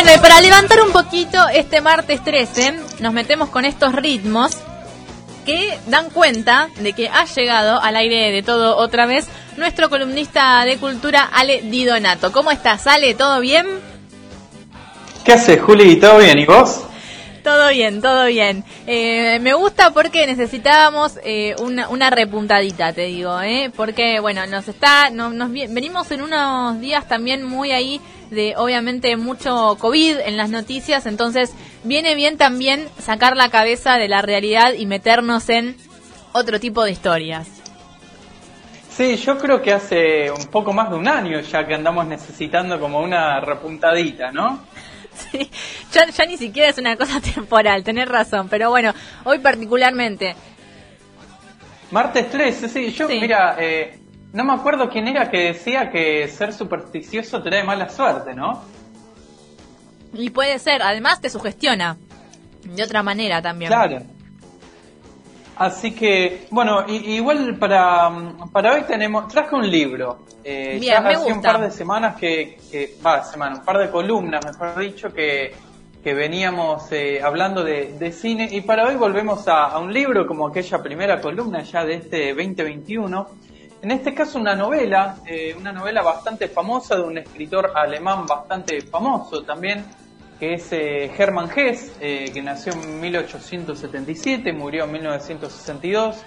Bueno, 0.00 0.14
y 0.14 0.18
para 0.20 0.40
levantar 0.40 0.80
un 0.80 0.92
poquito 0.92 1.48
este 1.48 1.80
martes 1.80 2.22
13, 2.22 2.72
nos 3.00 3.12
metemos 3.12 3.48
con 3.48 3.64
estos 3.64 3.92
ritmos 3.92 4.56
que 5.44 5.76
dan 5.88 6.10
cuenta 6.10 6.68
de 6.78 6.92
que 6.92 7.08
ha 7.08 7.24
llegado 7.24 7.82
al 7.82 7.96
aire 7.96 8.30
de 8.30 8.44
todo 8.44 8.76
otra 8.76 9.06
vez 9.06 9.26
nuestro 9.56 9.90
columnista 9.90 10.64
de 10.64 10.78
cultura 10.78 11.28
Ale 11.34 11.62
Di 11.62 11.84
Donato. 11.84 12.30
¿Cómo 12.30 12.52
estás, 12.52 12.86
Ale? 12.86 13.14
¿Todo 13.14 13.40
bien? 13.40 13.66
¿Qué 15.24 15.32
haces, 15.32 15.60
Juli? 15.60 15.96
¿Todo 15.96 16.18
bien? 16.18 16.38
¿Y 16.38 16.46
vos? 16.46 16.82
Todo 17.42 17.70
bien, 17.70 18.02
todo 18.02 18.26
bien. 18.26 18.64
Eh, 18.86 19.38
me 19.40 19.54
gusta 19.54 19.90
porque 19.92 20.26
necesitábamos 20.26 21.18
eh, 21.24 21.54
una, 21.60 22.10
repuntadita, 22.10 22.92
te 22.92 23.06
digo, 23.06 23.40
¿eh? 23.40 23.70
Porque, 23.74 24.20
bueno, 24.20 24.46
nos 24.46 24.68
está, 24.68 25.10
nos, 25.10 25.32
nos, 25.32 25.50
venimos 25.52 26.10
en 26.10 26.22
unos 26.22 26.80
días 26.80 27.06
también 27.08 27.44
muy 27.44 27.72
ahí 27.72 28.00
de, 28.30 28.54
obviamente, 28.56 29.16
mucho 29.16 29.76
COVID 29.78 30.18
en 30.24 30.36
las 30.36 30.50
noticias, 30.50 31.06
entonces 31.06 31.52
viene 31.84 32.14
bien 32.14 32.36
también 32.36 32.88
sacar 32.98 33.36
la 33.36 33.48
cabeza 33.48 33.96
de 33.96 34.08
la 34.08 34.22
realidad 34.22 34.74
y 34.74 34.86
meternos 34.86 35.48
en 35.48 35.76
otro 36.32 36.60
tipo 36.60 36.84
de 36.84 36.92
historias. 36.92 37.48
Sí, 38.90 39.16
yo 39.16 39.38
creo 39.38 39.62
que 39.62 39.72
hace 39.72 40.30
un 40.30 40.46
poco 40.46 40.72
más 40.72 40.90
de 40.90 40.96
un 40.96 41.06
año 41.06 41.38
ya 41.40 41.64
que 41.66 41.74
andamos 41.74 42.06
necesitando 42.06 42.80
como 42.80 43.00
una 43.00 43.40
repuntadita, 43.40 44.32
¿no? 44.32 44.60
Sí, 45.30 45.50
ya, 45.92 46.26
ni 46.26 46.36
siquiera 46.36 46.68
es 46.68 46.78
una 46.78 46.96
cosa 46.96 47.20
temporal, 47.34 47.84
tenés 47.84 48.08
razón, 48.08 48.48
pero 48.48 48.70
bueno, 48.70 48.92
hoy 49.24 49.38
particularmente. 49.38 50.34
Martes 51.90 52.30
13, 52.30 52.68
sí, 52.68 52.90
yo, 52.92 53.08
mira, 53.08 53.56
eh, 53.58 53.98
no 54.32 54.44
me 54.44 54.52
acuerdo 54.52 54.88
quién 54.90 55.08
era 55.08 55.30
que 55.30 55.52
decía 55.52 55.90
que 55.90 56.28
ser 56.28 56.52
supersticioso 56.52 57.42
trae 57.42 57.64
mala 57.64 57.88
suerte, 57.88 58.34
¿no? 58.34 58.62
Y 60.12 60.30
puede 60.30 60.58
ser, 60.58 60.82
además 60.82 61.20
te 61.20 61.30
sugestiona 61.30 61.96
de 62.62 62.82
otra 62.82 63.02
manera 63.02 63.40
también. 63.40 63.70
Claro. 63.70 64.02
Así 65.58 65.92
que, 65.92 66.46
bueno, 66.50 66.84
igual 66.86 67.56
para, 67.58 68.10
para 68.52 68.74
hoy 68.74 68.82
tenemos, 68.82 69.26
traje 69.26 69.56
un 69.56 69.68
libro. 69.68 70.20
Eh, 70.44 70.78
ya 70.80 70.98
hace 70.98 71.32
un 71.32 71.42
par 71.42 71.60
de 71.60 71.70
semanas 71.72 72.16
que, 72.16 72.58
va, 73.04 73.24
semana, 73.24 73.56
un 73.56 73.64
par 73.64 73.78
de 73.78 73.90
columnas, 73.90 74.44
mejor 74.44 74.78
dicho, 74.78 75.12
que, 75.12 75.52
que 76.02 76.14
veníamos 76.14 76.92
eh, 76.92 77.20
hablando 77.20 77.64
de, 77.64 78.12
cine 78.12 78.48
y 78.50 78.60
para 78.60 78.86
hoy 78.86 78.94
volvemos 78.94 79.48
a, 79.48 79.76
un 79.78 79.92
libro 79.92 80.28
como 80.28 80.46
aquella 80.46 80.80
primera 80.80 81.20
columna 81.20 81.62
ya 81.62 81.84
de 81.84 81.94
este 81.94 82.28
2021. 82.34 83.28
En 83.82 83.90
este 83.90 84.14
caso 84.14 84.38
una 84.38 84.54
novela, 84.54 85.16
eh, 85.26 85.56
una 85.58 85.72
novela 85.72 86.02
bastante 86.02 86.48
famosa 86.48 86.96
de 86.96 87.02
un 87.02 87.18
escritor 87.18 87.72
alemán 87.74 88.26
bastante 88.26 88.80
famoso 88.82 89.42
también, 89.42 89.84
que 90.38 90.54
es 90.54 90.72
eh, 90.72 91.10
Hermann 91.16 91.50
Hesse, 91.54 91.92
eh, 92.00 92.30
que 92.32 92.42
nació 92.42 92.72
en 92.72 93.00
1877, 93.00 94.52
murió 94.52 94.84
en 94.84 94.92
1962. 94.92 96.24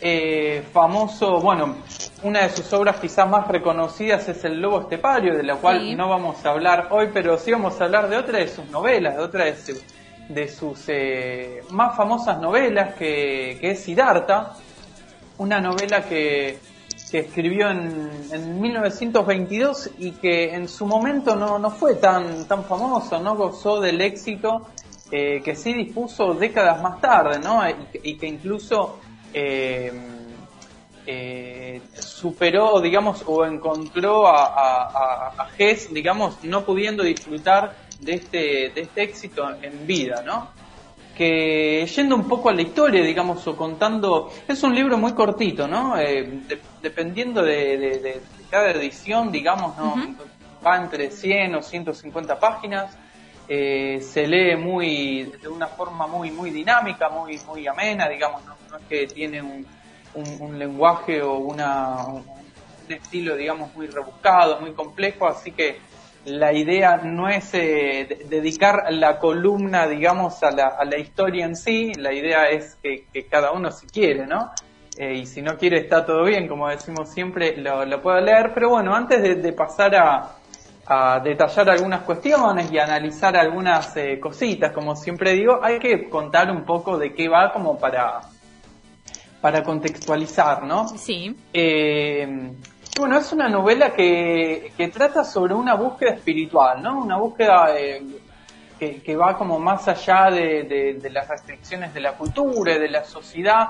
Eh, 0.00 0.62
famoso, 0.72 1.40
bueno, 1.40 1.74
una 2.22 2.42
de 2.42 2.50
sus 2.50 2.72
obras 2.72 2.96
quizás 3.00 3.28
más 3.28 3.48
reconocidas 3.48 4.28
es 4.28 4.44
El 4.44 4.60
Lobo 4.60 4.82
Estepario, 4.82 5.36
de 5.36 5.42
la 5.42 5.56
cual 5.56 5.96
no 5.96 6.08
vamos 6.08 6.44
a 6.46 6.50
hablar 6.50 6.86
hoy, 6.90 7.08
pero 7.12 7.36
sí 7.36 7.50
vamos 7.50 7.80
a 7.80 7.84
hablar 7.84 8.08
de 8.08 8.16
otra 8.16 8.38
de 8.38 8.46
sus 8.46 8.64
novelas, 8.70 9.16
de 9.16 9.22
otra 9.22 9.46
de, 9.46 10.48
sus 10.48 10.86
más 11.72 11.96
famosas 11.96 12.38
novelas, 12.38 12.94
que, 12.94 13.58
que 13.60 13.72
es 13.72 13.80
Siddhartha, 13.80 14.52
una 15.38 15.60
novela 15.60 16.02
que 16.02 16.58
que 17.10 17.20
escribió 17.20 17.70
en, 17.70 18.10
en, 18.30 18.60
1922 18.60 19.90
y 19.98 20.12
que 20.12 20.54
en 20.54 20.68
su 20.68 20.86
momento 20.86 21.36
no, 21.36 21.58
no 21.58 21.70
fue 21.70 21.94
tan, 21.94 22.46
tan 22.46 22.64
famoso, 22.64 23.18
no 23.20 23.34
gozó 23.34 23.80
del 23.80 24.00
éxito 24.00 24.68
eh, 25.10 25.40
que 25.42 25.56
sí 25.56 25.72
dispuso 25.72 26.34
décadas 26.34 26.82
más 26.82 27.00
tarde, 27.00 27.38
¿no? 27.38 27.62
Y, 28.02 28.18
que 28.18 28.26
incluso 28.26 29.00
eh, 29.32 29.90
eh, 31.06 31.80
superó, 31.98 32.78
digamos, 32.82 33.22
o 33.26 33.46
encontró 33.46 34.26
a, 34.26 35.30
a, 35.30 35.48
Hess, 35.56 35.92
digamos, 35.92 36.44
no 36.44 36.62
pudiendo 36.64 37.02
disfrutar 37.02 37.74
de 38.00 38.14
este, 38.14 38.38
de 38.74 38.80
este 38.82 39.02
éxito 39.02 39.48
en 39.62 39.86
vida, 39.86 40.22
¿no? 40.22 40.50
Que 41.18 41.84
yendo 41.84 42.14
un 42.14 42.28
poco 42.28 42.48
a 42.48 42.54
la 42.54 42.62
historia, 42.62 43.02
digamos, 43.02 43.44
o 43.48 43.56
contando, 43.56 44.30
es 44.46 44.62
un 44.62 44.72
libro 44.72 44.96
muy 44.96 45.14
cortito, 45.14 45.66
¿no? 45.66 45.98
Eh, 45.98 46.42
dependiendo 46.80 47.42
de, 47.42 48.22
cada 48.48 48.70
edición, 48.70 49.32
digamos, 49.32 49.76
¿no? 49.76 49.96
Va 50.64 50.76
entre 50.76 51.10
100 51.10 51.56
o 51.56 51.62
150 51.62 52.38
páginas, 52.38 52.96
eh, 53.48 54.00
se 54.00 54.28
lee 54.28 54.56
muy, 54.56 55.24
de 55.42 55.48
una 55.48 55.66
forma 55.66 56.06
muy, 56.06 56.30
muy 56.30 56.50
dinámica, 56.50 57.08
muy, 57.08 57.36
muy 57.48 57.66
amena, 57.66 58.08
digamos, 58.08 58.44
no, 58.44 58.54
es 58.76 58.84
que 58.88 59.08
tiene 59.08 59.42
un, 59.42 59.66
un, 60.14 60.56
lenguaje 60.56 61.20
o 61.20 61.34
una, 61.38 62.04
un 62.06 62.22
estilo, 62.88 63.34
digamos, 63.34 63.74
muy 63.74 63.88
rebuscado, 63.88 64.60
muy 64.60 64.72
complejo, 64.72 65.26
así 65.26 65.50
que 65.50 65.80
la 66.24 66.52
idea 66.52 66.96
no 66.98 67.28
es 67.28 67.50
eh, 67.54 68.26
dedicar 68.28 68.92
la 68.92 69.18
columna, 69.18 69.86
digamos, 69.86 70.42
a 70.42 70.50
la, 70.50 70.68
a 70.78 70.84
la, 70.84 70.98
historia 70.98 71.46
en 71.46 71.56
sí, 71.56 71.92
la 71.94 72.12
idea 72.12 72.48
es 72.50 72.76
que, 72.82 73.06
cada 73.30 73.52
uno 73.52 73.70
si 73.70 73.86
quiere, 73.86 74.26
¿no? 74.26 74.50
Eh, 74.96 75.14
y 75.14 75.26
si 75.26 75.42
no 75.42 75.56
quiere 75.56 75.78
está 75.78 76.04
todo 76.04 76.24
bien, 76.24 76.48
como 76.48 76.68
decimos 76.68 77.10
siempre, 77.10 77.56
lo, 77.56 77.84
lo 77.84 78.02
puedo 78.02 78.20
leer, 78.20 78.50
pero 78.52 78.70
bueno, 78.70 78.94
antes 78.94 79.42
de, 79.42 79.52
pasar 79.52 79.94
a, 79.94 80.36
a, 80.86 81.20
detallar 81.20 81.70
algunas 81.70 82.02
cuestiones 82.02 82.70
y 82.72 82.78
analizar 82.78 83.36
algunas 83.36 83.96
eh, 83.96 84.18
cositas, 84.18 84.72
como 84.72 84.96
siempre 84.96 85.32
digo, 85.32 85.60
hay 85.62 85.78
que 85.78 86.08
contar 86.08 86.50
un 86.50 86.64
poco 86.64 86.98
de 86.98 87.14
qué 87.14 87.28
va 87.28 87.52
como 87.52 87.78
para, 87.78 88.20
para 89.40 89.62
contextualizar, 89.62 90.64
¿no? 90.64 90.88
Sí. 90.88 91.36
Eh, 92.98 93.00
bueno, 93.00 93.18
es 93.18 93.32
una 93.32 93.48
novela 93.48 93.92
que, 93.92 94.72
trata 94.92 95.22
sobre 95.22 95.54
una 95.54 95.74
búsqueda 95.74 96.14
espiritual, 96.14 96.82
¿no? 96.82 97.00
Una 97.00 97.16
búsqueda 97.16 97.78
eh, 97.78 98.02
que, 98.78 99.16
va 99.16 99.38
como 99.38 99.60
más 99.60 99.86
allá 99.86 100.30
de, 100.32 100.98
de, 101.00 101.10
las 101.10 101.28
restricciones 101.28 101.94
de 101.94 102.00
la 102.00 102.14
cultura 102.14 102.74
y 102.74 102.78
de 102.80 102.88
la 102.88 103.04
sociedad, 103.04 103.68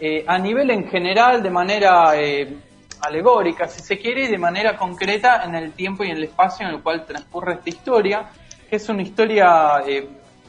eh, 0.00 0.24
a 0.26 0.38
nivel 0.38 0.70
en 0.70 0.88
general, 0.88 1.42
de 1.42 1.50
manera 1.50 2.12
eh, 2.14 2.56
alegórica, 3.02 3.68
si 3.68 3.82
se 3.82 3.98
quiere, 3.98 4.24
y 4.24 4.28
de 4.28 4.38
manera 4.38 4.76
concreta 4.78 5.42
en 5.44 5.54
el 5.54 5.72
tiempo 5.72 6.02
y 6.02 6.10
en 6.10 6.16
el 6.16 6.24
espacio 6.24 6.66
en 6.66 6.74
el 6.74 6.80
cual 6.80 7.04
transcurre 7.04 7.54
esta 7.54 7.68
historia, 7.68 8.30
que 8.68 8.76
es 8.76 8.88
una 8.88 9.02
historia 9.02 9.82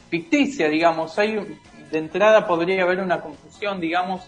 ficticia, 0.08 0.68
digamos. 0.68 1.18
Hay, 1.18 1.58
de 1.90 1.98
entrada 1.98 2.46
podría 2.46 2.84
haber 2.84 3.00
una 3.00 3.20
confusión, 3.20 3.78
digamos, 3.78 4.22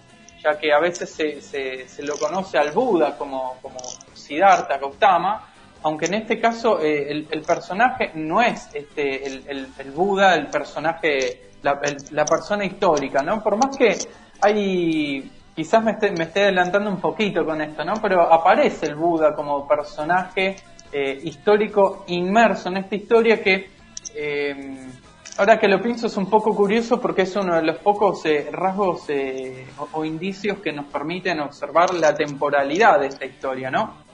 ya 0.45 0.59
que 0.59 0.73
a 0.73 0.79
veces 0.79 1.11
se, 1.11 1.41
se, 1.41 2.03
lo 2.03 2.17
conoce 2.19 2.59
al 2.59 2.71
Buda 2.73 3.17
como, 3.17 3.57
como 3.63 3.79
Siddhartha 4.13 4.77
Gautama, 4.77 5.49
aunque 5.83 6.07
en 6.07 6.15
este 6.15 6.39
caso 6.39 6.81
eh, 6.81 7.27
el, 7.31 7.43
personaje 7.43 8.11
no 8.15 8.43
es 8.43 8.69
este 8.75 9.27
el, 9.27 9.69
el, 9.79 9.91
Buda, 9.91 10.35
el 10.35 10.49
personaje, 10.49 11.51
la, 11.63 12.25
persona 12.25 12.65
histórica, 12.65 13.23
¿no? 13.23 13.43
Por 13.43 13.57
más 13.57 13.77
que 13.77 13.97
hay, 14.41 15.31
quizás 15.55 15.83
me 15.83 15.93
esté, 15.93 16.11
me 16.13 16.25
esté 16.25 16.43
adelantando 16.43 16.91
un 16.91 17.01
poquito 17.01 17.45
con 17.45 17.61
esto, 17.63 17.85
¿no? 17.85 17.95
Pero 18.03 18.23
aparece 18.33 18.87
el 18.87 18.97
Buda 18.97 19.35
como 19.35 19.67
personaje 19.67 20.57
eh, 20.93 21.21
histórico 21.25 22.05
inmerso 22.09 22.69
en 22.69 22.79
esta 22.79 22.95
historia 22.95 23.43
que 23.43 23.71
eh, 24.15 24.89
Ahora 25.37 25.59
que 25.59 25.67
lo 25.67 25.83
pienso 25.83 26.07
es 26.07 26.17
un 26.17 26.31
poco 26.31 26.55
curioso 26.55 27.01
porque 27.01 27.23
es 27.23 27.35
uno 27.35 27.57
de 27.57 27.63
los 27.63 27.79
pocos 27.79 28.25
eh, 28.25 28.49
rasgos 28.53 29.07
eh, 29.09 29.67
o, 29.93 30.05
indicios 30.05 30.59
que 30.59 30.73
nos 30.73 30.87
permiten 30.87 31.41
observar 31.41 31.93
la 31.93 32.15
temporalidad 32.15 33.01
de 33.01 33.09
esta 33.09 33.25
historia, 33.25 33.69
¿no? 33.69 34.05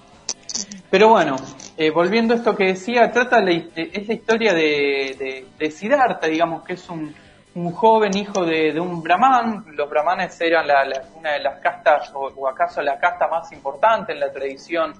Pero 0.90 1.10
bueno, 1.10 1.36
eh, 1.76 1.90
volviendo 1.90 2.32
a 2.32 2.38
esto 2.38 2.56
que 2.56 2.68
decía, 2.68 3.10
trata 3.10 3.38
la, 3.42 3.50
es 3.50 4.08
la 4.08 4.14
historia 4.14 4.54
de, 4.54 5.44
de, 5.58 5.70
Siddhartha, 5.70 6.26
digamos 6.26 6.64
que 6.64 6.72
es 6.72 6.88
un, 6.88 7.14
un 7.54 7.70
joven 7.72 8.16
hijo 8.16 8.46
de, 8.46 8.80
un 8.80 9.02
brahman. 9.02 9.66
Los 9.74 9.90
brahmanes 9.90 10.40
eran 10.40 10.64
una 11.16 11.32
de 11.32 11.40
las 11.40 11.60
castas, 11.60 12.10
o, 12.14 12.48
acaso 12.48 12.80
la 12.80 12.98
casta 12.98 13.28
más 13.28 13.52
importante 13.52 14.12
en 14.12 14.20
la 14.20 14.32
tradición 14.32 14.94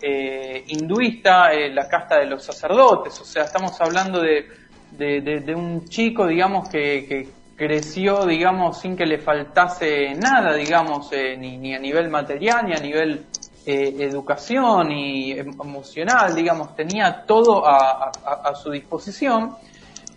hinduista, 0.00 1.52
la 1.52 1.86
casta 1.88 2.18
de 2.18 2.26
los 2.26 2.42
sacerdotes. 2.42 3.20
O 3.20 3.24
sea, 3.24 3.44
estamos 3.44 3.78
hablando 3.80 4.20
de 4.20 4.67
de, 4.98 5.54
un 5.54 5.84
chico, 5.84 6.26
digamos, 6.26 6.68
que, 6.68 7.28
creció, 7.56 8.24
digamos, 8.24 8.78
sin 8.78 8.96
que 8.96 9.04
le 9.04 9.18
faltase 9.18 10.14
nada, 10.14 10.54
digamos, 10.54 11.12
eh, 11.12 11.36
ni, 11.36 11.74
a 11.74 11.78
nivel 11.80 12.08
material, 12.08 12.66
ni 12.66 12.72
a 12.72 12.78
nivel 12.78 13.26
eh, 13.66 13.96
educación 13.98 14.92
y 14.92 15.32
emocional, 15.32 16.36
digamos, 16.36 16.76
tenía 16.76 17.24
todo 17.26 17.66
a, 17.66 18.12
su 18.54 18.70
disposición, 18.70 19.56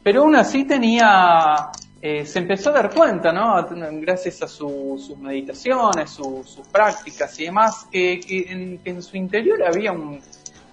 pero 0.03 0.21
aún 0.21 0.35
así 0.35 0.65
tenía, 0.65 1.71
eh, 1.99 2.27
se 2.27 2.39
empezó 2.39 2.69
a 2.69 2.73
dar 2.73 2.93
cuenta, 2.93 3.31
¿no? 3.31 3.67
Gracias 3.93 4.43
a 4.43 4.47
sus 4.47 5.17
meditaciones, 5.17 6.11
sus 6.11 6.61
prácticas 6.71 7.39
y 7.39 7.45
demás, 7.45 7.87
que, 7.91 8.19
en, 8.29 8.79
en, 8.85 9.01
su 9.01 9.17
interior 9.17 9.63
había 9.63 9.91
un, 9.91 10.19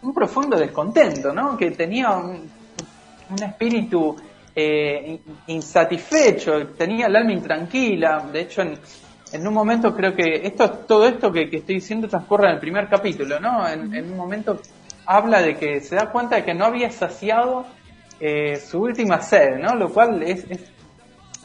un 0.02 0.12
profundo 0.12 0.58
descontento, 0.58 1.32
¿no? 1.32 1.56
Que 1.56 1.70
tenía 1.70 2.10
un 3.30 3.42
espíritu 3.42 4.16
eh, 4.54 5.20
insatisfecho, 5.46 6.68
tenía 6.76 7.06
el 7.06 7.14
alma 7.14 7.32
intranquila, 7.32 8.28
de 8.32 8.40
hecho 8.40 8.62
en, 8.62 9.46
un 9.46 9.54
momento 9.54 9.94
creo 9.94 10.14
que 10.14 10.46
esto 10.46 10.70
todo 10.70 11.06
esto 11.06 11.30
que, 11.30 11.42
estoy 11.42 11.76
diciendo 11.76 12.08
transcurre 12.08 12.48
en 12.48 12.54
el 12.54 12.60
primer 12.60 12.88
capítulo, 12.88 13.38
¿no? 13.38 13.68
En, 13.68 14.10
un 14.10 14.16
momento 14.16 14.60
habla 15.06 15.42
de 15.42 15.56
que 15.56 15.80
se 15.80 15.94
da 15.94 16.10
cuenta 16.10 16.36
de 16.36 16.44
que 16.44 16.54
no 16.54 16.64
había 16.64 16.90
saciado 16.90 17.66
eh, 18.18 18.56
su 18.56 18.80
última 18.80 19.20
sed, 19.20 19.58
¿no? 19.60 19.76
Lo 19.76 19.90
cual 19.90 20.22
es, 20.22 20.44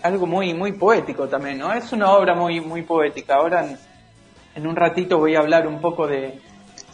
algo 0.02 0.26
muy 0.26 0.54
muy 0.54 0.74
poético 0.74 1.28
también, 1.28 1.60
¿no? 1.60 1.72
Es 1.72 1.94
una 1.94 2.12
obra 2.12 2.34
muy 2.34 2.62
muy 2.62 2.82
poética. 2.82 3.36
Ahora 3.36 3.66
en, 4.56 4.68
un 4.68 4.76
ratito 4.76 5.20
voy 5.20 5.36
a 5.36 5.40
hablar 5.40 5.68
un 5.68 5.80
poco 5.80 6.08
de, 6.08 6.40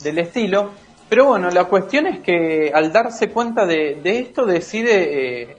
del 0.03 0.19
estilo, 0.19 0.71
pero 1.09 1.25
bueno, 1.25 1.49
la 1.49 1.65
cuestión 1.65 2.05
es 2.05 2.19
que 2.19 2.71
al 2.71 2.93
darse 2.93 3.31
cuenta 3.31 3.65
de, 3.65 3.99
esto 4.03 4.45
decide 4.45 5.41
eh, 5.41 5.57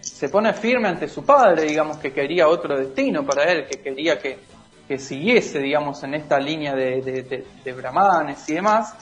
se 0.00 0.28
pone 0.28 0.52
firme 0.52 0.88
ante 0.88 1.08
su 1.08 1.24
padre, 1.24 1.62
digamos 1.62 1.96
que 1.96 2.12
quería 2.12 2.46
otro 2.46 2.76
destino 2.76 3.24
para 3.24 3.44
él, 3.44 3.66
que 3.66 3.80
quería 3.80 4.18
que, 4.18 4.38
siguiese, 4.98 5.60
digamos, 5.60 6.02
en 6.04 6.14
esta 6.14 6.38
línea 6.38 6.74
de, 6.74 7.44
de, 7.64 7.72
brahmanes 7.72 8.48
y 8.48 8.54
demás, 8.54 8.94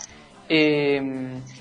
eh, 0.48 1.00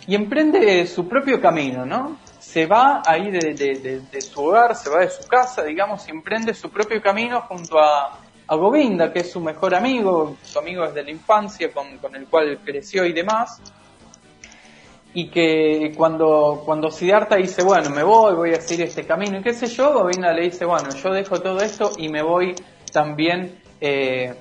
y 0.07 0.15
emprende 0.15 0.85
su 0.85 1.07
propio 1.07 1.41
camino, 1.41 1.85
¿no? 1.85 2.19
Se 2.39 2.67
va 2.67 3.01
ahí 3.05 3.31
de, 3.31 4.21
su 4.21 4.43
hogar, 4.43 4.75
se 4.75 4.89
va 4.89 4.99
de 4.99 5.09
su 5.09 5.27
casa, 5.27 5.63
digamos, 5.63 6.07
y 6.07 6.11
emprende 6.11 6.53
su 6.53 6.69
propio 6.69 7.01
camino 7.01 7.41
junto 7.41 7.79
a, 7.79 8.19
a 8.47 8.55
Govinda, 8.55 9.11
que 9.11 9.19
es 9.19 9.31
su 9.31 9.41
mejor 9.41 9.73
amigo, 9.75 10.37
su 10.43 10.59
amigo 10.59 10.85
desde 10.85 11.03
la 11.03 11.11
infancia, 11.11 11.71
con, 11.71 11.97
con 11.97 12.15
el 12.15 12.27
cual 12.27 12.59
creció 12.63 13.05
y 13.05 13.11
demás, 13.11 13.59
y 15.15 15.29
que 15.29 15.93
cuando, 15.95 16.63
cuando 16.65 16.89
Siddhartha 16.89 17.35
dice, 17.35 17.63
bueno, 17.63 17.89
me 17.91 18.03
voy, 18.03 18.35
voy 18.35 18.53
a 18.53 18.61
seguir 18.61 18.87
este 18.87 19.05
camino, 19.05 19.37
y 19.37 19.43
qué 19.43 19.53
sé 19.53 19.67
yo, 19.67 19.93
Govinda 19.93 20.33
le 20.33 20.43
dice, 20.43 20.65
bueno, 20.65 20.89
yo 20.89 21.11
dejo 21.11 21.39
todo 21.39 21.59
esto 21.59 21.91
y 21.97 22.09
me 22.09 22.23
voy 22.23 22.55
también 22.91 23.59
eh, 23.79 24.33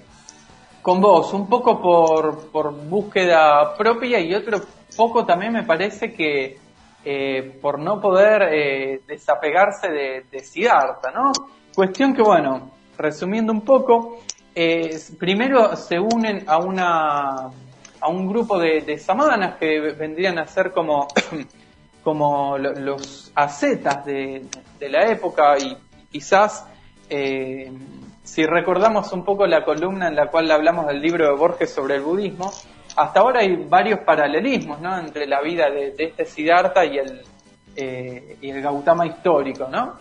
con 0.81 1.01
vos, 1.01 1.33
un 1.35 1.49
poco 1.49 1.81
por, 1.81 2.51
por 2.51 2.73
búsqueda 2.73 3.75
propia 3.77 4.19
y 4.21 4.35
otro 4.35 4.61
poco 4.97 5.25
también 5.25 5.53
me 5.53 5.63
parece 5.63 6.13
que 6.13 6.59
eh, 7.05 7.59
por 7.61 7.79
no 7.79 8.01
poder 8.01 8.43
eh, 8.53 9.01
desapegarse 9.07 9.89
de, 9.89 10.25
de 10.31 10.39
Siddhartha, 10.41 11.11
¿no? 11.11 11.33
Cuestión 11.75 12.15
que, 12.15 12.23
bueno, 12.23 12.71
resumiendo 12.97 13.53
un 13.53 13.63
poco, 13.63 14.19
primero 15.19 15.75
se 15.75 15.99
unen 15.99 16.45
a 16.47 16.59
una 16.59 17.51
a 18.03 18.09
un 18.09 18.27
grupo 18.27 18.59
de, 18.59 18.99
samanas 18.99 19.57
que 19.57 19.81
vendrían 19.81 20.39
a 20.39 20.47
ser 20.47 20.73
como, 20.73 21.07
como 22.03 22.59
los 22.59 23.31
ascetas 23.35 24.05
de, 24.05 24.45
la 24.81 25.07
época 25.07 25.57
y 25.59 25.77
quizás 26.11 26.67
eh, 27.09 27.71
si 28.25 28.45
recordamos 28.45 29.13
un 29.13 29.25
poco 29.25 29.47
la 29.47 29.65
columna 29.65 30.09
en 30.09 30.17
la 30.17 30.27
cual 30.27 30.51
hablamos 30.51 30.87
del 30.89 31.01
libro 31.01 31.27
de 31.27 31.35
Borges 31.37 31.71
sobre 31.71 31.95
el 31.97 32.03
budismo, 32.03 32.53
hasta 32.97 33.21
ahora 33.21 33.41
hay 33.41 33.55
varios 33.55 34.01
paralelismos 34.01 34.81
¿no? 34.81 34.99
entre 34.99 35.27
la 35.27 35.41
vida 35.41 35.71
de, 35.71 35.95
este 35.97 36.25
Siddhartha 36.25 36.85
y 36.85 36.99
el, 36.99 37.23
eh, 37.77 38.37
y 38.41 38.51
el 38.51 38.61
Gautama 38.61 39.07
histórico. 39.07 39.69
¿no? 39.69 39.95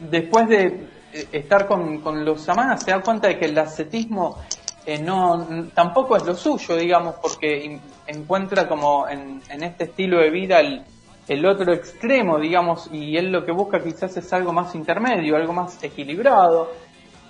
Después 0.00 0.48
de 0.48 0.64
eh, 1.12 1.28
estar 1.32 1.66
con, 1.66 2.00
con 2.00 2.24
los 2.24 2.40
samanas 2.40 2.82
se 2.82 2.90
da 2.90 3.02
cuenta 3.02 3.28
de 3.28 3.38
que 3.38 3.44
el 3.44 3.58
ascetismo 3.58 4.38
eh, 4.86 5.00
no 5.00 5.66
tampoco 5.74 6.16
es 6.16 6.24
lo 6.24 6.36
suyo, 6.36 6.76
digamos, 6.76 7.16
porque 7.16 7.80
encuentra 8.06 8.68
como 8.68 9.08
en, 9.08 9.42
este 9.48 9.84
estilo 9.84 10.20
de 10.20 10.30
vida 10.30 10.60
el, 10.60 11.44
otro 11.44 11.72
extremo, 11.72 12.38
digamos, 12.38 12.88
y 12.92 13.16
él 13.16 13.32
lo 13.32 13.44
que 13.44 13.50
busca 13.50 13.82
quizás 13.82 14.16
es 14.16 14.32
algo 14.32 14.52
más 14.52 14.76
intermedio, 14.76 15.34
algo 15.34 15.52
más 15.52 15.82
equilibrado. 15.82 16.70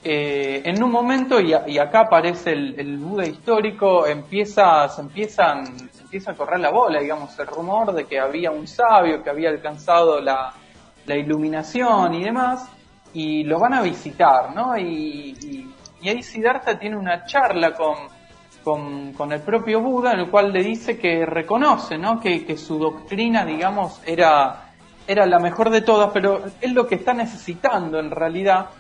Eh, 0.04 0.60
en 0.66 0.82
un 0.82 0.90
momento, 0.90 1.40
y, 1.40 1.54
acá 1.78 2.00
aparece 2.00 2.52
el, 2.52 2.98
Buda 2.98 3.26
histórico, 3.26 4.06
empieza, 4.06 4.86
se, 4.90 5.00
empiezan, 5.00 5.88
empieza 5.98 6.32
a 6.32 6.34
correr 6.34 6.60
la 6.60 6.70
bola, 6.70 7.00
digamos, 7.00 7.38
el 7.38 7.46
rumor 7.46 7.94
de 7.94 8.04
que 8.04 8.20
había 8.20 8.50
un 8.50 8.66
sabio 8.66 9.22
que 9.22 9.30
había 9.30 9.48
alcanzado 9.48 10.20
la, 10.20 10.52
iluminación 11.06 12.14
y 12.14 12.24
demás, 12.24 12.68
y 13.14 13.44
lo 13.44 13.58
van 13.58 13.72
a 13.72 13.80
visitar, 13.80 14.54
¿no? 14.54 14.76
Ahí 16.08 16.22
Siddhartha 16.22 16.78
tiene 16.78 16.96
una 16.96 17.24
charla 17.24 17.72
con, 17.74 19.12
con, 19.12 19.32
el 19.32 19.40
propio 19.42 19.80
Buda 19.80 20.12
en 20.12 20.20
el 20.20 20.30
cual 20.30 20.52
le 20.52 20.62
dice 20.62 20.98
que 20.98 21.24
reconoce 21.24 21.96
¿no? 21.98 22.20
que, 22.20 22.56
su 22.56 22.78
doctrina, 22.78 23.44
digamos, 23.44 24.00
era, 24.04 24.72
era 25.06 25.24
la 25.24 25.38
mejor 25.38 25.70
de 25.70 25.82
todas, 25.82 26.10
pero 26.12 26.42
él 26.60 26.72
lo 26.72 26.86
que 26.86 26.96
está 26.96 27.14
necesitando 27.14 28.00
en 28.00 28.10
realidad 28.10 28.70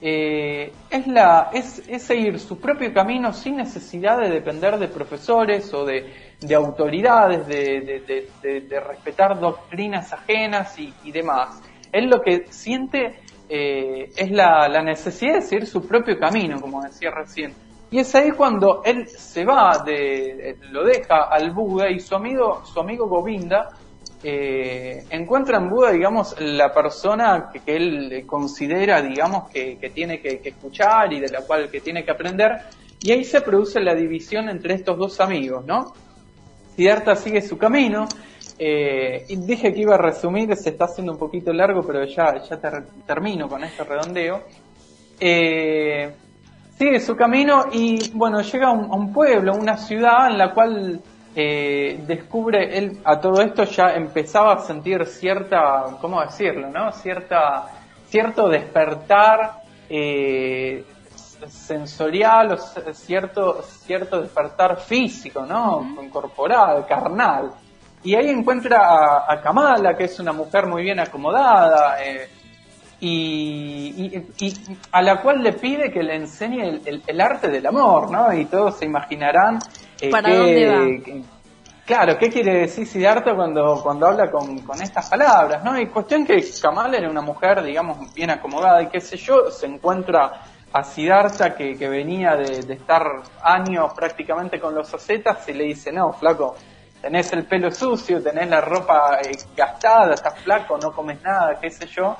eh, 0.00 0.72
es, 0.88 1.06
la, 1.06 1.50
es, 1.52 1.82
seguir 2.02 2.38
su 2.38 2.58
propio 2.58 2.94
camino 2.94 3.32
sin 3.34 3.56
necesidad 3.56 4.18
de 4.18 4.30
depender 4.30 4.78
de 4.78 4.88
profesores 4.88 5.72
o 5.74 5.84
de, 5.84 6.12
de 6.40 6.54
autoridades, 6.54 7.46
de, 7.46 8.82
respetar 8.88 9.38
doctrinas 9.38 10.14
ajenas 10.14 10.78
y, 10.78 10.94
y 11.04 11.12
demás. 11.12 11.60
Él 11.92 12.06
lo 12.08 12.22
que 12.22 12.46
siente 12.48 13.20
eh, 13.48 14.10
es 14.16 14.30
la, 14.30 14.68
necesidad 14.82 15.34
de 15.34 15.42
seguir 15.42 15.66
su 15.66 15.86
propio 15.86 16.18
camino, 16.18 16.60
como 16.60 16.82
decía 16.82 17.10
recién. 17.10 17.54
Y 17.90 18.00
es 18.00 18.14
ahí 18.14 18.32
cuando 18.32 18.82
él 18.84 19.06
se 19.08 19.44
va, 19.44 19.82
de, 19.84 20.56
lo 20.70 20.84
deja 20.84 21.28
al 21.30 21.52
Buda 21.52 21.88
y 21.88 22.00
su 22.00 22.16
amigo, 22.16 22.64
su 22.64 22.80
amigo 22.80 23.06
Govinda 23.06 23.68
eh, 24.22 25.04
encuentra 25.10 25.58
en 25.58 25.70
Buda, 25.70 25.92
digamos, 25.92 26.34
la 26.40 26.72
persona 26.72 27.50
que, 27.52 27.76
él 27.76 28.24
considera, 28.26 29.00
digamos, 29.00 29.48
que, 29.50 29.78
tiene 29.94 30.20
que, 30.20 30.40
que, 30.40 30.48
escuchar 30.48 31.12
y 31.12 31.20
de 31.20 31.28
la 31.28 31.42
cual 31.42 31.70
que 31.70 31.80
tiene 31.80 32.04
que 32.04 32.10
aprender. 32.10 32.52
Y 33.00 33.12
ahí 33.12 33.22
se 33.22 33.40
produce 33.40 33.80
la 33.80 33.94
división 33.94 34.48
entre 34.48 34.74
estos 34.74 34.98
dos 34.98 35.20
amigos, 35.20 35.64
¿no? 35.64 35.92
Siddhartha 36.74 37.14
sigue 37.14 37.40
su 37.40 37.56
camino, 37.56 38.06
eh, 38.58 39.26
dije 39.28 39.72
que 39.72 39.80
iba 39.80 39.94
a 39.94 39.98
resumir, 39.98 40.54
se 40.56 40.70
está 40.70 40.86
haciendo 40.86 41.12
un 41.12 41.18
poquito 41.18 41.52
largo, 41.52 41.82
pero 41.82 42.04
ya, 42.04 42.42
ya 42.42 42.58
termino 43.06 43.48
con 43.48 43.62
este 43.64 43.84
redondeo. 43.84 44.42
Eh, 45.20 46.14
sigue 46.76 47.00
su 47.00 47.16
camino 47.16 47.66
y 47.72 48.10
bueno, 48.12 48.40
llega 48.40 48.68
a 48.68 48.72
un, 48.72 49.12
pueblo, 49.12 49.54
una 49.54 49.76
ciudad 49.76 50.30
en 50.30 50.38
la 50.38 50.52
cual 50.52 51.00
eh, 51.34 52.02
descubre, 52.06 52.78
él 52.78 52.98
a 53.04 53.20
todo 53.20 53.42
esto 53.42 53.64
ya 53.64 53.94
empezaba 53.94 54.54
a 54.54 54.58
sentir 54.60 55.04
cierta, 55.06 55.84
¿cómo 56.00 56.20
decirlo? 56.22 56.70
no 56.70 56.92
Cierta, 56.92 57.66
cierto 58.08 58.48
despertar 58.48 59.62
eh, 59.88 60.84
sensorial 61.48 62.52
o 62.52 62.56
cierto, 62.56 63.62
cierto 63.62 64.22
despertar 64.22 64.80
físico, 64.80 65.44
¿no? 65.44 65.96
Corporal, 66.10 66.86
carnal. 66.86 67.52
Y 68.06 68.14
ahí 68.14 68.30
encuentra 68.30 69.24
a, 69.28 69.40
Kamala, 69.42 69.96
que 69.96 70.04
es 70.04 70.20
una 70.20 70.32
mujer 70.32 70.64
muy 70.68 70.84
bien 70.84 71.00
acomodada, 71.00 72.00
eh, 72.00 72.28
y, 73.00 74.22
a 74.92 75.02
la 75.02 75.20
cual 75.20 75.42
le 75.42 75.54
pide 75.54 75.90
que 75.90 76.04
le 76.04 76.14
enseñe 76.14 76.82
el, 76.84 77.20
arte 77.20 77.48
del 77.48 77.66
amor, 77.66 78.08
¿no? 78.12 78.32
Y 78.32 78.44
todos 78.44 78.78
se 78.78 78.84
imaginarán... 78.84 79.58
Eh, 80.00 80.08
¿Para 80.08 80.36
dónde 80.36 80.66
va? 80.68 81.24
claro, 81.84 82.16
¿qué 82.16 82.28
quiere 82.30 82.60
decir 82.60 82.86
Siddhartha 82.86 83.34
cuando, 83.34 83.80
cuando 83.82 84.06
habla 84.06 84.30
con, 84.30 84.60
estas 84.80 85.10
palabras, 85.10 85.64
¿no? 85.64 85.76
Y 85.76 85.88
cuestión 85.88 86.24
que 86.24 86.44
Kamala 86.62 86.98
era 86.98 87.10
una 87.10 87.22
mujer, 87.22 87.60
digamos, 87.64 88.14
bien 88.14 88.30
acomodada 88.30 88.82
y 88.82 88.86
qué 88.86 89.00
sé 89.00 89.16
yo, 89.16 89.50
se 89.50 89.66
encuentra 89.66 90.42
a 90.72 90.84
Siddhartha 90.84 91.56
que, 91.56 91.76
que 91.76 91.88
venía 91.88 92.36
de, 92.36 92.60
de, 92.62 92.74
estar 92.74 93.02
años 93.42 93.92
prácticamente 93.94 94.60
con 94.60 94.76
los 94.76 94.94
acetas 94.94 95.48
y 95.48 95.54
le 95.54 95.64
dice, 95.64 95.90
no, 95.90 96.12
flaco, 96.12 96.54
tenés 97.06 97.32
el 97.34 97.44
pelo 97.44 97.70
sucio, 97.70 98.20
tenés 98.20 98.50
la 98.50 98.60
ropa 98.60 99.20
eh, 99.22 99.30
gastada, 99.56 100.14
estás 100.14 100.40
flaco, 100.40 100.76
no 100.76 100.90
comes 100.90 101.22
nada, 101.22 101.56
qué 101.60 101.70
sé 101.70 101.86
yo, 101.86 102.16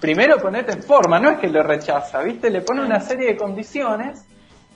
primero 0.00 0.38
ponete 0.38 0.72
en 0.72 0.82
forma, 0.82 1.20
no 1.20 1.30
es 1.30 1.38
que 1.38 1.46
lo 1.46 1.62
rechaza, 1.62 2.20
¿viste? 2.20 2.50
Le 2.50 2.62
pone 2.62 2.84
una 2.84 2.98
serie 2.98 3.28
de 3.28 3.36
condiciones 3.36 4.26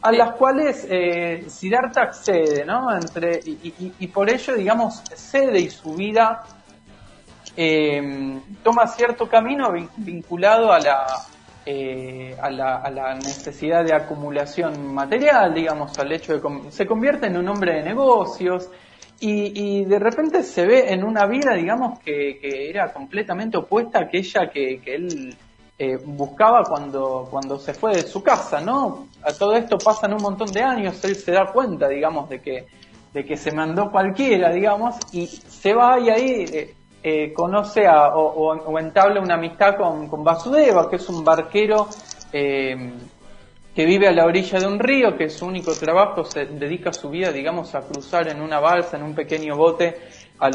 a 0.00 0.12
las 0.12 0.37
cuales 0.37 0.87
eh, 0.88 1.45
Siddhartha 1.49 2.03
accede, 2.03 2.65
¿no? 2.65 2.95
Entre, 2.95 3.41
y, 3.45 4.07
por 4.07 4.31
ello, 4.31 4.55
digamos, 4.55 5.03
cede 5.17 5.59
y 5.59 5.71
su 5.71 5.93
vida 5.93 6.45
eh, 7.57 8.41
toma 8.62 8.87
cierto 8.87 9.29
camino 9.29 9.73
vinculado 9.97 10.73
a 10.73 10.79
la, 10.79 11.05
eh, 11.67 12.37
a, 12.41 12.49
la, 12.49 12.77
a, 12.77 12.91
la, 12.93 13.15
necesidad 13.17 13.85
de 13.85 13.93
acumulación 13.93 14.95
material, 14.95 15.53
digamos, 15.53 15.99
al 15.99 16.12
hecho 16.12 16.38
de 16.38 16.71
se 16.71 16.87
convierte 16.87 17.27
en 17.27 17.37
un 17.37 17.49
hombre 17.49 17.75
de 17.75 17.83
negocios, 17.83 18.71
y, 19.21 19.85
de 19.85 19.99
repente 19.99 20.43
se 20.43 20.65
ve 20.65 20.93
en 20.93 21.03
una 21.03 21.27
vida, 21.27 21.55
digamos, 21.55 21.99
que, 22.01 22.39
era 22.71 22.93
completamente 22.93 23.59
opuesta 23.59 23.99
a 23.99 24.03
aquella 24.03 24.49
que, 24.53 24.81
que 24.81 24.95
él 24.95 25.37
eh, 25.79 25.97
buscaba 26.05 26.63
cuando, 26.63 27.27
cuando 27.31 27.59
se 27.59 27.75
fue 27.75 27.97
de 27.97 28.03
su 28.03 28.23
casa, 28.23 28.61
¿no? 28.61 29.09
A 29.23 29.33
todo 29.33 29.55
esto 29.55 29.77
pasan 29.79 30.13
un 30.13 30.23
montón 30.23 30.51
de 30.53 30.63
años, 30.63 31.03
él 31.05 31.17
se 31.17 31.33
da 31.33 31.51
cuenta, 31.53 31.89
digamos, 31.89 32.29
de 32.29 32.41
que, 32.41 32.67
de 33.13 33.25
que 33.25 33.37
se 33.37 33.53
mandó 33.53 33.91
cualquiera, 33.91 34.51
digamos, 34.51 34.97
y 35.13 35.27
se 35.27 35.75
va 35.75 35.99
y 35.99 36.11
ahí, 36.11 36.45
eh, 36.53 36.75
eh, 37.03 37.33
conoce 37.33 37.89
o, 37.89 38.79
entabla 38.79 39.21
una 39.21 39.35
amistad 39.35 39.77
con, 39.77 40.09
con 40.09 40.25
Vasudeva, 40.25 40.91
que 40.91 40.97
es 40.97 41.09
un 41.09 41.25
barquero 41.25 41.89
eh, 42.33 42.93
que 43.79 43.87
vive 43.87 44.09
a 44.09 44.13
la 44.13 44.25
orilla 44.25 44.59
de 44.59 44.67
un 44.67 44.81
río, 44.81 45.17
que 45.17 45.29
su 45.29 45.47
único 45.47 45.73
trabajo 45.73 46.25
se 46.25 46.47
dedica 46.47 46.93
su 46.93 47.11
vida, 47.11 47.31
digamos, 47.31 47.77
a 47.77 47.83
cruzar 47.83 48.27
en 48.27 48.43
una 48.43 48.59
balsa, 48.59 48.97
en 48.97 49.05
un 49.05 49.15
pequeño 49.15 49.57
bote, 49.57 49.95
a, 50.41 50.51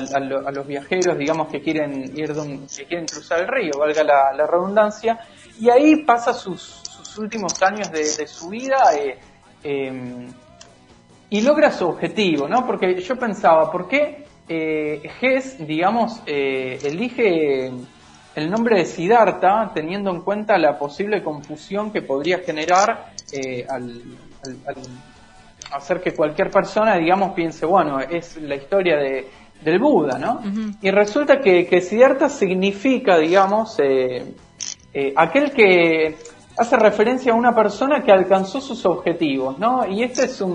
los 0.52 0.68
viajeros, 0.68 1.18
digamos, 1.18 1.48
que 1.48 1.62
quieren 1.62 2.04
ir 2.18 2.34
que 2.34 2.84
quieren 2.84 3.06
cruzar 3.06 3.40
el 3.40 3.48
río, 3.48 3.80
valga 3.80 4.04
la, 4.04 4.46
redundancia, 4.46 5.22
y 5.58 5.70
ahí 5.70 6.04
pasa 6.04 6.34
sus, 6.34 6.84
últimos 7.18 7.64
años 7.64 7.90
de, 7.94 8.28
su 8.28 8.50
vida 8.50 8.94
eh, 8.94 9.18
em, 9.64 10.28
y 11.30 11.40
logra 11.40 11.72
su 11.72 11.88
objetivo, 11.88 12.50
¿no? 12.50 12.68
Porque 12.68 13.00
yo 13.00 13.16
pensaba, 13.16 13.72
¿por 13.72 13.88
qué 13.88 14.26
eh, 14.50 15.02
digamos, 15.60 16.22
eh, 16.26 16.78
elige 16.84 17.72
el 18.36 18.50
nombre 18.50 18.80
de 18.80 18.86
Siddhartha 18.86 19.72
teniendo 19.74 20.10
en 20.12 20.22
cuenta 20.22 20.58
la 20.58 20.78
posible 20.78 21.22
confusión 21.22 21.92
que 21.92 22.02
podría 22.02 22.40
generar 22.40 23.12
eh, 23.32 23.66
al, 23.70 24.02
hacer 25.72 26.02
que 26.02 26.14
cualquier 26.14 26.50
persona, 26.50 26.98
digamos, 26.98 27.34
piense, 27.34 27.66
bueno, 27.66 28.00
es 28.00 28.38
la 28.38 28.56
historia 28.56 28.98
de, 28.98 29.28
del 29.64 29.80
Buda, 29.80 30.18
¿no? 30.18 30.42
Y 30.82 30.92
resulta 30.92 31.40
que, 31.40 31.66
que 31.66 31.82
Siddhartha 31.82 32.30
significa, 32.30 33.18
digamos, 33.18 33.80
eh, 33.80 34.36
eh, 34.94 35.14
aquel 35.16 35.52
que 35.52 36.16
hace 36.58 36.78
referencia 36.78 37.34
a 37.34 37.36
una 37.36 37.56
persona 37.56 38.04
que 38.04 38.12
alcanzó 38.12 38.62
sus 38.62 38.86
objetivos, 38.86 39.58
¿no? 39.58 39.86
Y 39.88 40.04
este 40.04 40.26
es 40.26 40.42
un, 40.42 40.54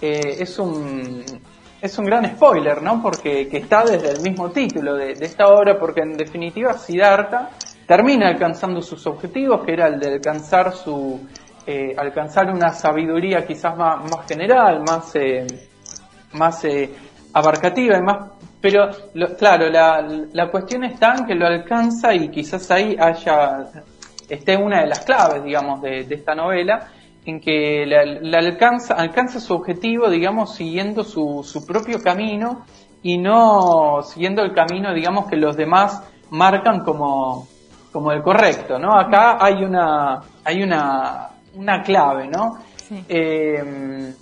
es 0.00 0.58
un, 0.58 1.24
es 1.82 1.98
un 1.98 2.06
gran 2.06 2.24
spoiler, 2.24 2.80
¿no? 2.80 3.02
Porque 3.02 3.48
que 3.48 3.58
está 3.58 3.84
desde 3.84 4.12
el 4.12 4.22
mismo 4.22 4.50
título 4.50 4.94
de, 4.94 5.14
de 5.14 5.26
esta 5.26 5.48
obra, 5.48 5.78
porque 5.78 6.00
en 6.00 6.16
definitiva 6.16 6.72
Siddhartha 6.74 7.50
termina 7.86 8.28
alcanzando 8.28 8.80
sus 8.80 9.06
objetivos, 9.06 9.64
que 9.66 9.72
era 9.72 9.88
el 9.88 9.98
de 9.98 10.14
alcanzar 10.14 10.72
su 10.72 11.20
eh, 11.64 11.94
alcanzar 11.96 12.50
una 12.50 12.70
sabiduría 12.70 13.46
quizás 13.46 13.76
más, 13.76 14.02
más 14.10 14.26
general, 14.26 14.82
más, 14.84 15.14
eh, 15.14 15.46
más 16.32 16.64
eh, 16.64 16.90
abarcativa 17.32 17.98
y 17.98 18.02
más... 18.02 18.32
Pero 18.60 18.88
claro, 19.38 19.68
la, 19.70 20.04
la 20.32 20.50
cuestión 20.50 20.84
está 20.84 21.14
en 21.16 21.26
que 21.26 21.34
lo 21.34 21.46
alcanza 21.46 22.14
y 22.14 22.30
quizás 22.30 22.68
ahí 22.70 22.96
haya 22.98 23.66
esté 24.28 24.56
una 24.56 24.80
de 24.80 24.88
las 24.88 25.00
claves, 25.00 25.44
digamos, 25.44 25.82
de, 25.82 26.00
esta 26.08 26.34
novela, 26.34 26.88
en 27.24 27.40
que 27.40 27.86
la, 27.86 28.38
alcanza, 28.38 28.94
alcanza 28.94 29.40
su 29.40 29.54
objetivo, 29.54 30.10
digamos, 30.10 30.54
siguiendo 30.54 31.04
su, 31.04 31.42
su 31.44 31.64
propio 31.64 32.02
camino 32.02 32.64
y 33.02 33.18
no 33.18 34.02
siguiendo 34.02 34.42
el 34.42 34.52
camino, 34.52 34.92
digamos, 34.92 35.28
que 35.28 35.36
los 35.36 35.56
demás 35.56 36.02
marcan 36.30 36.80
como, 36.84 37.46
como 37.92 38.12
el 38.12 38.22
correcto, 38.22 38.78
¿no? 38.78 38.98
Acá 38.98 39.36
hay 39.40 39.62
una, 39.62 40.20
hay 40.44 40.62
una, 40.62 41.28
una 41.54 41.82
clave, 41.82 42.28
¿no? 42.28 42.58
Eh, 43.08 44.12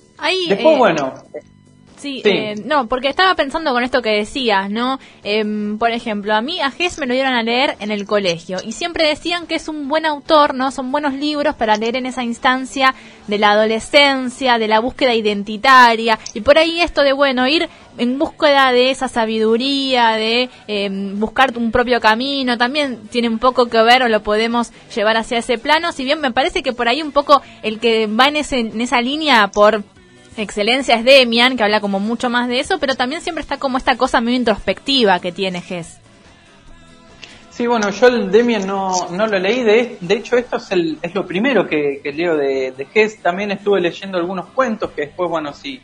después, 0.48 0.74
eh, 0.74 0.78
bueno. 0.78 1.12
Sí, 2.00 2.22
eh, 2.24 2.54
no, 2.64 2.88
porque 2.88 3.08
estaba 3.08 3.34
pensando 3.34 3.74
con 3.74 3.82
esto 3.84 4.00
que 4.00 4.08
decías, 4.08 4.70
¿no? 4.70 4.98
Em, 5.22 5.76
por 5.76 5.90
ejemplo, 5.90 6.34
a 6.34 6.40
mí 6.40 6.58
a 6.58 6.70
Gess 6.70 6.98
me 6.98 7.06
lo 7.06 7.12
dieron 7.12 7.34
a 7.34 7.42
leer 7.42 7.76
en 7.78 7.90
el 7.90 8.06
colegio 8.06 8.56
y 8.64 8.72
siempre 8.72 9.06
decían 9.06 9.46
que 9.46 9.56
es 9.56 9.68
un 9.68 9.86
buen 9.86 10.06
autor, 10.06 10.54
¿no? 10.54 10.70
Son 10.70 10.90
buenos 10.90 11.12
libros 11.12 11.54
para 11.56 11.76
leer 11.76 11.96
en 11.96 12.06
esa 12.06 12.24
instancia 12.24 12.94
de 13.26 13.38
la 13.38 13.50
adolescencia, 13.50 14.56
de 14.56 14.66
la 14.66 14.80
búsqueda 14.80 15.14
identitaria 15.14 16.18
y 16.32 16.40
por 16.40 16.56
ahí 16.56 16.80
esto 16.80 17.02
de, 17.02 17.12
bueno, 17.12 17.46
ir 17.46 17.68
en 17.98 18.18
búsqueda 18.18 18.72
de 18.72 18.90
esa 18.90 19.08
sabiduría, 19.08 20.12
de 20.12 20.48
em, 20.68 21.20
buscar 21.20 21.52
un 21.58 21.70
propio 21.70 22.00
camino, 22.00 22.56
también 22.56 23.08
tiene 23.10 23.28
un 23.28 23.38
poco 23.38 23.66
que 23.66 23.82
ver 23.82 24.02
o 24.02 24.08
lo 24.08 24.22
podemos 24.22 24.72
llevar 24.94 25.18
hacia 25.18 25.36
ese 25.36 25.58
plano, 25.58 25.92
si 25.92 26.04
bien 26.04 26.22
me 26.22 26.30
parece 26.30 26.62
que 26.62 26.72
por 26.72 26.88
ahí 26.88 27.02
un 27.02 27.12
poco 27.12 27.42
el 27.62 27.78
que 27.78 28.06
va 28.06 28.28
en, 28.28 28.36
ese, 28.36 28.60
en 28.60 28.80
esa 28.80 29.02
línea 29.02 29.48
por 29.48 29.84
excelencia 30.40 30.96
es 30.96 31.04
Demian, 31.04 31.56
que 31.56 31.62
habla 31.62 31.80
como 31.80 32.00
mucho 32.00 32.30
más 32.30 32.48
de 32.48 32.60
eso, 32.60 32.78
pero 32.78 32.94
también 32.94 33.22
siempre 33.22 33.42
está 33.42 33.58
como 33.58 33.78
esta 33.78 33.96
cosa 33.96 34.20
muy 34.20 34.34
introspectiva 34.34 35.20
que 35.20 35.32
tiene 35.32 35.60
Gess. 35.60 35.98
Sí, 37.50 37.66
bueno, 37.66 37.90
yo 37.90 38.06
el 38.06 38.30
Demian 38.30 38.66
no, 38.66 39.10
no 39.10 39.26
lo 39.26 39.38
leí, 39.38 39.62
de, 39.62 39.98
de 40.00 40.14
hecho 40.14 40.36
esto 40.36 40.56
es, 40.56 40.70
el, 40.70 40.98
es 41.02 41.14
lo 41.14 41.26
primero 41.26 41.66
que, 41.66 42.00
leo 42.14 42.36
de, 42.36 42.72
de 42.72 42.86
Hess, 42.94 43.20
también 43.20 43.50
estuve 43.50 43.80
leyendo 43.80 44.18
algunos 44.18 44.46
cuentos 44.46 44.92
que 44.92 45.02
después, 45.02 45.28
bueno, 45.28 45.52
si, 45.52 45.80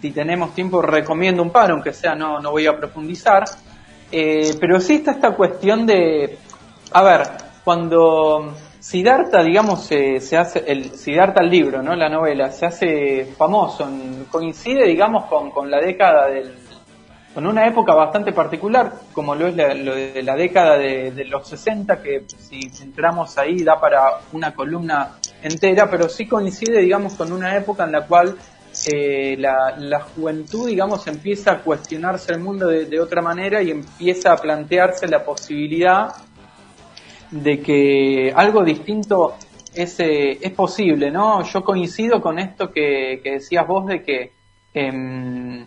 si 0.00 0.10
tenemos 0.12 0.54
tiempo 0.54 0.80
recomiendo 0.80 1.42
un 1.42 1.50
par, 1.50 1.70
aunque 1.70 1.92
sea 1.92 2.14
no, 2.14 2.40
no 2.40 2.52
voy 2.52 2.66
a 2.66 2.76
profundizar, 2.76 3.44
eh, 4.12 4.54
pero 4.60 4.80
sí 4.80 4.94
está 4.94 5.10
esta 5.10 5.32
cuestión 5.32 5.86
de, 5.86 6.38
a 6.92 7.02
ver, 7.02 7.22
cuando 7.64 8.54
Siddhartha, 8.88 9.42
digamos, 9.42 9.84
se 9.84 10.36
hace, 10.38 10.64
el 10.66 10.96
Siddhartha 10.96 11.42
el 11.42 11.50
libro, 11.50 11.82
¿no? 11.82 11.94
La 11.94 12.08
novela, 12.08 12.50
se 12.50 12.64
hace 12.64 13.26
famoso, 13.36 13.86
coincide, 14.30 14.86
digamos, 14.86 15.26
con, 15.26 15.50
con 15.50 15.70
la 15.70 15.78
década 15.78 16.28
del, 16.28 16.54
con 17.34 17.46
una 17.46 17.66
época 17.66 17.92
bastante 17.92 18.32
particular, 18.32 18.90
como 19.12 19.34
lo 19.34 19.48
es 19.48 19.56
la, 19.56 19.74
lo 19.74 19.94
de 19.94 20.22
la 20.22 20.34
década 20.36 20.78
de, 20.78 21.24
los 21.26 21.46
60, 21.48 22.00
que 22.00 22.24
si 22.38 22.70
entramos 22.82 23.36
ahí 23.36 23.62
da 23.62 23.78
para 23.78 24.20
una 24.32 24.54
columna 24.54 25.18
entera, 25.42 25.90
pero 25.90 26.08
sí 26.08 26.26
coincide, 26.26 26.80
digamos, 26.80 27.12
con 27.12 27.30
una 27.30 27.58
época 27.58 27.84
en 27.84 27.92
la 27.92 28.06
cual 28.06 28.38
eh, 28.90 29.36
la, 29.38 30.00
juventud, 30.00 30.66
digamos, 30.66 31.06
empieza 31.08 31.52
a 31.52 31.58
cuestionarse 31.58 32.32
el 32.32 32.40
mundo 32.40 32.68
de, 32.68 33.00
otra 33.00 33.20
manera 33.20 33.60
y 33.60 33.70
empieza 33.70 34.32
a 34.32 34.38
plantearse 34.38 35.06
la 35.08 35.22
posibilidad 35.22 36.08
de 37.30 37.60
que 37.60 38.32
algo 38.34 38.64
distinto 38.64 39.34
es, 39.74 40.00
eh, 40.00 40.38
es 40.40 40.52
posible, 40.52 41.10
¿no? 41.10 41.42
Yo 41.42 41.62
coincido 41.62 42.20
con 42.20 42.38
esto 42.38 42.70
que, 42.70 43.20
decías 43.22 43.66
vos 43.66 43.86
de 43.86 44.02
que 44.02 44.32
em, 44.74 45.66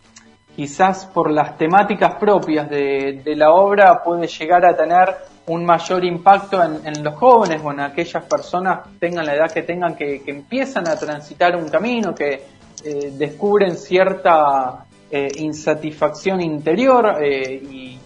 quizás 0.55 1.05
por 1.05 1.31
las 1.31 1.57
temáticas 1.57 2.15
propias 2.15 2.69
de, 2.69 3.21
la 3.35 3.51
obra 3.51 4.03
puede 4.03 4.27
llegar 4.27 4.65
a 4.65 4.75
tener 4.75 5.15
un 5.47 5.65
mayor 5.65 6.03
impacto 6.05 6.61
en, 6.63 7.03
los 7.03 7.15
jóvenes 7.15 7.61
o 7.63 7.71
en 7.71 7.79
aquellas 7.79 8.23
personas, 8.25 8.79
tengan 8.99 9.25
la 9.25 9.35
edad 9.35 9.51
que 9.51 9.63
tengan, 9.63 9.95
que, 9.95 10.21
empiezan 10.27 10.87
a 10.87 10.97
transitar 10.97 11.55
un 11.55 11.69
camino, 11.69 12.13
que 12.13 12.43
eh, 12.83 13.11
descubren 13.13 13.75
cierta 13.75 14.85
eh, 15.09 15.29
insatisfacción 15.37 16.41
interior 16.41 17.17
y 17.23 17.97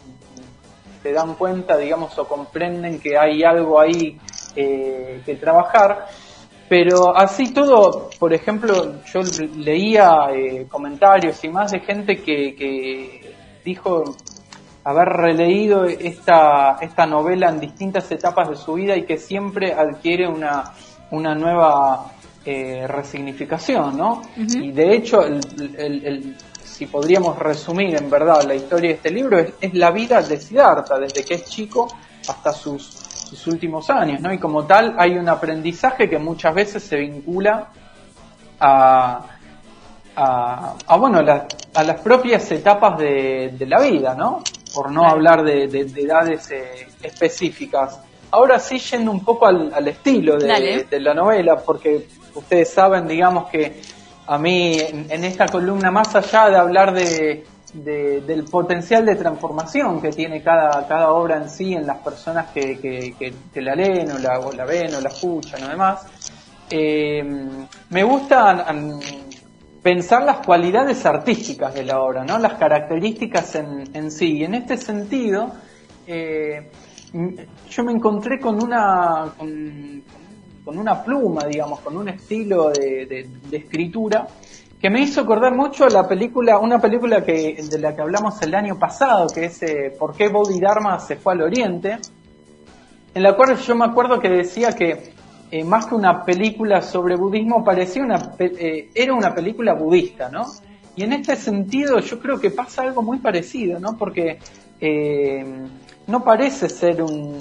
se 1.05 1.13
dan 1.13 1.35
cuenta, 1.35 1.77
digamos, 1.77 2.17
o 2.17 2.27
comprenden 2.27 2.99
que 2.99 3.15
hay 3.15 3.43
algo 3.43 3.79
ahí 3.79 4.17
eh, 4.55 5.21
que 5.23 5.35
trabajar. 5.35 6.07
Pero 6.67 7.15
así 7.15 7.53
todo, 7.53 8.09
por 8.17 8.33
ejemplo, 8.33 9.03
yo 9.13 9.21
leía 9.55 10.29
eh, 10.33 10.65
comentarios 10.67 11.43
y 11.43 11.49
más 11.49 11.73
de 11.73 11.81
gente 11.81 12.23
que, 12.23 13.35
dijo 13.63 14.15
haber 14.83 15.07
releído 15.09 15.85
esta, 15.85 16.77
esta 16.81 17.05
novela 17.05 17.49
en 17.49 17.59
distintas 17.59 18.11
etapas 18.11 18.49
de 18.49 18.55
su 18.55 18.73
vida 18.73 18.97
y 18.97 19.03
que 19.03 19.17
siempre 19.17 19.73
adquiere 19.73 20.27
una, 20.27 20.73
una 21.11 21.35
nueva 21.35 22.13
eh, 22.45 22.87
resignificación, 22.87 23.95
¿no? 23.95 24.23
Y 24.35 24.71
de 24.71 24.95
hecho, 24.95 25.21
el, 25.23 26.35
si 26.75 26.87
podríamos 26.87 27.39
resumir 27.39 27.95
en 27.95 28.09
verdad 28.09 28.43
la 28.43 28.53
historia 28.53 28.89
de 28.89 28.95
este 28.95 29.09
libro, 29.09 29.39
es, 29.39 29.73
la 29.73 29.91
vida 29.91 30.21
de 30.21 30.37
Siddhartha, 30.37 30.99
desde 30.99 31.23
que 31.23 31.35
es 31.35 31.45
chico 31.45 31.87
hasta 32.27 32.51
sus, 32.51 32.83
sus, 32.83 33.47
últimos 33.47 33.89
años, 33.89 34.19
¿no? 34.19 34.33
Y 34.33 34.39
como 34.39 34.65
tal 34.65 34.93
hay 34.97 35.17
un 35.17 35.29
aprendizaje 35.29 36.09
que 36.09 36.17
muchas 36.17 36.53
veces 36.53 36.83
se 36.83 36.97
vincula 36.97 37.69
a, 38.59 39.25
a, 40.17 40.97
bueno, 40.97 41.19
a 41.19 41.83
las 41.83 42.01
propias 42.01 42.51
etapas 42.51 42.97
de, 42.97 43.65
la 43.65 43.79
vida, 43.79 44.13
¿no? 44.13 44.43
Por 44.73 44.91
no 44.91 45.07
hablar 45.07 45.43
de, 45.43 45.63
edades 45.63 46.51
eh, 46.51 46.87
específicas. 47.01 48.01
Ahora 48.31 48.59
sí 48.59 48.79
yendo 48.79 49.11
un 49.11 49.23
poco 49.23 49.45
al, 49.45 49.87
estilo 49.87 50.35
de, 50.35 50.85
de 50.89 50.99
la 50.99 51.13
novela, 51.13 51.55
porque 51.55 52.05
ustedes 52.33 52.69
saben, 52.69 53.07
digamos, 53.07 53.49
que 53.49 53.81
a 54.27 54.37
mí 54.37 54.77
en, 54.79 55.23
esta 55.23 55.47
columna, 55.47 55.91
más 55.91 56.15
allá 56.15 56.49
de 56.49 56.55
hablar 56.57 56.93
de, 56.93 57.45
del 57.73 58.45
potencial 58.45 59.05
de 59.05 59.15
transformación 59.15 60.01
que 60.01 60.09
tiene 60.09 60.41
cada, 60.41 60.87
cada 60.87 61.11
obra 61.11 61.37
en 61.37 61.49
sí 61.49 61.73
en 61.73 61.85
las 61.85 61.97
personas 61.97 62.47
que, 62.51 63.33
la 63.55 63.75
leen 63.75 64.11
o 64.11 64.17
la, 64.17 64.65
ven 64.65 64.95
o 64.95 65.01
la 65.01 65.09
escuchan 65.09 65.63
o 65.63 65.67
demás, 65.69 66.05
eh, 66.69 67.23
me 67.89 68.03
gusta 68.03 68.65
pensar 69.83 70.23
las 70.23 70.45
cualidades 70.45 71.05
artísticas 71.05 71.73
de 71.73 71.83
la 71.83 71.99
obra, 71.99 72.23
¿no? 72.23 72.39
las 72.39 72.55
características 72.55 73.55
en, 73.55 73.83
en 73.93 74.09
sí. 74.09 74.37
Y 74.37 74.43
en 74.43 74.55
este 74.55 74.77
sentido, 74.77 75.51
eh, 76.07 76.71
yo 77.69 77.83
me 77.83 77.91
encontré 77.91 78.39
con 78.39 78.61
una... 78.63 79.33
Con, 79.37 80.03
con 80.65 80.79
una 80.79 81.03
pluma, 81.03 81.45
digamos, 81.45 81.79
con 81.81 81.95
un 81.95 82.09
estilo 82.09 82.71
de, 82.71 83.29
escritura 83.51 84.27
que 84.81 84.89
me 84.89 85.01
hizo 85.01 85.21
acordar 85.21 85.55
mucho 85.55 85.85
a 85.85 85.89
la 85.89 86.07
película, 86.07 86.57
una 86.57 86.79
película 86.79 87.23
que, 87.23 87.63
de 87.69 87.79
la 87.79 87.95
que 87.95 88.01
hablamos 88.01 88.41
el 88.41 88.53
año 88.53 88.77
pasado, 88.77 89.27
que 89.27 89.45
es 89.45 89.61
eh, 89.63 89.95
¿Por 89.97 90.15
qué 90.15 90.27
Bodhidharma 90.27 90.99
se 90.99 91.15
fue 91.15 91.33
al 91.33 91.43
Oriente? 91.43 91.97
En 93.13 93.23
la 93.23 93.35
cual 93.35 93.57
yo 93.57 93.75
me 93.75 93.85
acuerdo 93.85 94.19
que 94.19 94.29
decía 94.29 94.73
que 94.73 95.13
eh, 95.51 95.63
más 95.63 95.85
que 95.85 95.95
una 95.95 96.25
película 96.25 96.81
sobre 96.81 97.15
budismo, 97.15 97.63
parecía 97.63 98.03
una, 98.03 98.33
eh, 98.39 98.89
era 98.93 99.13
una 99.13 99.33
película 99.33 99.73
budista, 99.73 100.29
¿no? 100.29 100.45
Y 100.95 101.03
en 101.03 101.13
este 101.13 101.35
sentido 101.35 101.99
yo 101.99 102.19
creo 102.19 102.39
que 102.39 102.51
pasa 102.51 102.81
algo 102.81 103.01
muy 103.01 103.19
parecido, 103.19 103.79
¿no? 103.79 103.97
Porque 103.97 104.39
no 106.07 106.23
parece 106.23 106.69
ser 106.69 107.01
un, 107.01 107.37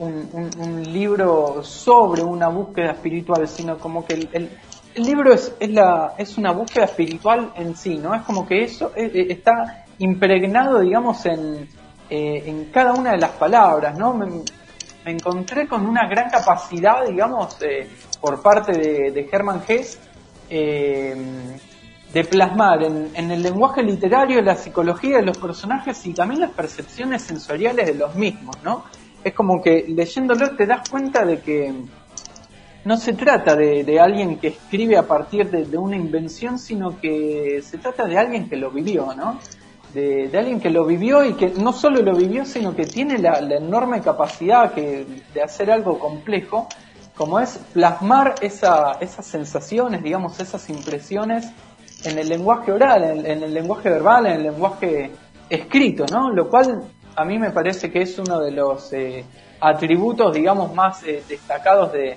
un, 0.00 0.82
libro 0.92 1.62
sobre 1.62 2.22
una 2.22 2.48
búsqueda 2.48 2.92
espiritual, 2.92 3.48
sino 3.48 3.78
como 3.78 4.04
que 4.04 4.14
el, 4.14 4.50
el 4.98 5.04
libro 5.04 5.32
es, 5.32 5.54
es, 5.60 5.70
la, 5.70 6.14
es 6.18 6.36
una 6.38 6.52
búsqueda 6.52 6.84
espiritual 6.84 7.52
en 7.54 7.76
sí, 7.76 7.98
¿no? 7.98 8.14
Es 8.14 8.22
como 8.22 8.46
que 8.46 8.64
eso 8.64 8.92
eh, 8.96 9.10
eh, 9.14 9.26
está 9.30 9.84
impregnado, 9.98 10.80
digamos, 10.80 11.24
en, 11.26 11.68
eh, 12.10 12.42
en 12.46 12.66
cada 12.66 12.92
una 12.94 13.12
de 13.12 13.18
las 13.18 13.30
palabras, 13.32 13.96
¿no? 13.96 14.14
Me, 14.14 14.26
encontré 15.04 15.66
con 15.66 15.86
una 15.86 16.06
gran 16.06 16.28
capacidad, 16.28 17.06
digamos, 17.06 17.56
por 18.20 18.42
parte 18.42 18.72
de, 18.72 19.10
de 19.10 19.28
Hermann 19.32 19.62
Hesse, 19.66 19.98
de 22.12 22.24
plasmar 22.24 22.82
en, 22.82 23.30
el 23.30 23.42
lenguaje 23.42 23.82
literario 23.82 24.40
la 24.40 24.56
psicología 24.56 25.18
de 25.18 25.26
los 25.26 25.36
personajes 25.36 26.06
y 26.06 26.14
también 26.14 26.40
las 26.40 26.52
percepciones 26.52 27.22
sensoriales 27.22 27.86
de 27.86 27.94
los 27.94 28.14
mismos, 28.14 28.56
¿no? 28.64 28.84
Es 29.22 29.34
como 29.34 29.60
que 29.60 29.84
leyéndolo 29.88 30.56
te 30.56 30.66
das 30.66 30.88
cuenta 30.88 31.24
de 31.24 31.40
que 31.40 31.74
no 32.84 32.96
se 32.96 33.12
trata 33.12 33.54
de, 33.54 34.00
alguien 34.00 34.38
que 34.38 34.48
escribe 34.48 34.96
a 34.96 35.06
partir 35.06 35.50
de, 35.50 35.76
una 35.76 35.96
invención, 35.96 36.58
sino 36.58 36.98
que 36.98 37.60
se 37.62 37.76
trata 37.76 38.04
de 38.04 38.16
alguien 38.16 38.48
que 38.48 38.56
lo 38.56 38.70
vivió, 38.70 39.12
¿no? 39.14 39.38
De, 39.92 40.30
alguien 40.32 40.60
que 40.60 40.70
lo 40.70 40.86
vivió 40.86 41.24
y 41.24 41.34
que 41.34 41.48
no 41.48 41.74
solo 41.74 42.00
lo 42.00 42.14
vivió, 42.14 42.46
sino 42.46 42.74
que 42.74 42.86
tiene 42.86 43.18
la, 43.18 43.38
enorme 43.40 44.00
capacidad 44.00 44.72
que, 44.72 45.04
de 45.34 45.42
hacer 45.42 45.70
algo 45.70 45.98
complejo, 45.98 46.68
como 47.14 47.38
es 47.40 47.58
plasmar 47.74 48.36
esa, 48.40 48.92
esas 49.00 49.26
sensaciones, 49.26 50.02
digamos, 50.02 50.40
esas 50.40 50.70
impresiones 50.70 51.52
en 52.04 52.18
el 52.18 52.28
lenguaje 52.28 52.72
oral, 52.72 53.24
en, 53.26 53.42
el 53.42 53.52
lenguaje 53.52 53.90
verbal, 53.90 54.26
en 54.26 54.32
el 54.32 54.42
lenguaje 54.44 55.10
escrito, 55.48 56.06
¿no? 56.10 56.30
Lo 56.30 56.48
cual 56.48 56.82
a 57.16 57.24
mí 57.24 57.38
me 57.38 57.50
parece 57.50 57.90
que 57.90 58.02
es 58.02 58.18
uno 58.18 58.38
de 58.40 58.52
los 58.52 58.92
eh, 58.92 59.24
atributos, 59.60 60.32
digamos, 60.34 60.72
más 60.74 61.02
eh, 61.04 61.22
destacados 61.28 61.92
de, 61.92 62.16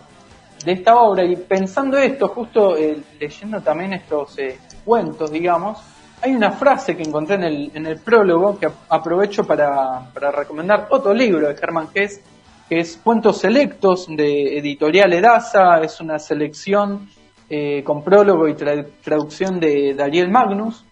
de 0.63 0.71
esta 0.71 0.95
obra 0.95 1.23
y 1.23 1.35
pensando 1.35 1.97
esto, 1.97 2.27
justo 2.27 2.77
eh, 2.77 3.01
leyendo 3.19 3.61
también 3.61 3.93
estos 3.93 4.37
eh, 4.37 4.59
cuentos, 4.85 5.31
digamos, 5.31 5.79
hay 6.21 6.35
una 6.35 6.51
frase 6.51 6.95
que 6.95 7.03
encontré 7.03 7.35
en 7.35 7.43
el, 7.43 7.71
en 7.73 7.85
el 7.87 7.99
prólogo 7.99 8.59
que 8.59 8.69
aprovecho 8.89 9.43
para, 9.43 10.11
para 10.13 10.31
recomendar 10.31 10.87
otro 10.91 11.13
libro 11.13 11.47
de 11.47 11.55
Germán 11.55 11.87
Hess, 11.93 12.21
que 12.69 12.79
es 12.79 12.99
Cuentos 13.03 13.39
Selectos 13.39 14.07
de 14.07 14.57
Editorial 14.59 15.11
Edasa, 15.13 15.79
es 15.81 15.99
una 15.99 16.19
selección 16.19 17.09
eh, 17.53 17.83
con 17.83 18.01
prólogo 18.01 18.47
y 18.47 18.55
traducción 18.55 19.59
de 19.59 19.93
Dariel 19.93 20.31
Magnus. 20.31 20.85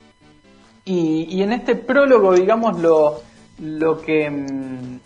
Y, 0.84 1.26
y, 1.30 1.42
en 1.42 1.54
este 1.54 1.76
prólogo, 1.76 2.34
digamos, 2.34 2.78
lo, 2.80 3.22
lo 3.60 4.02
que... 4.02 4.30
Mm, 4.30 5.00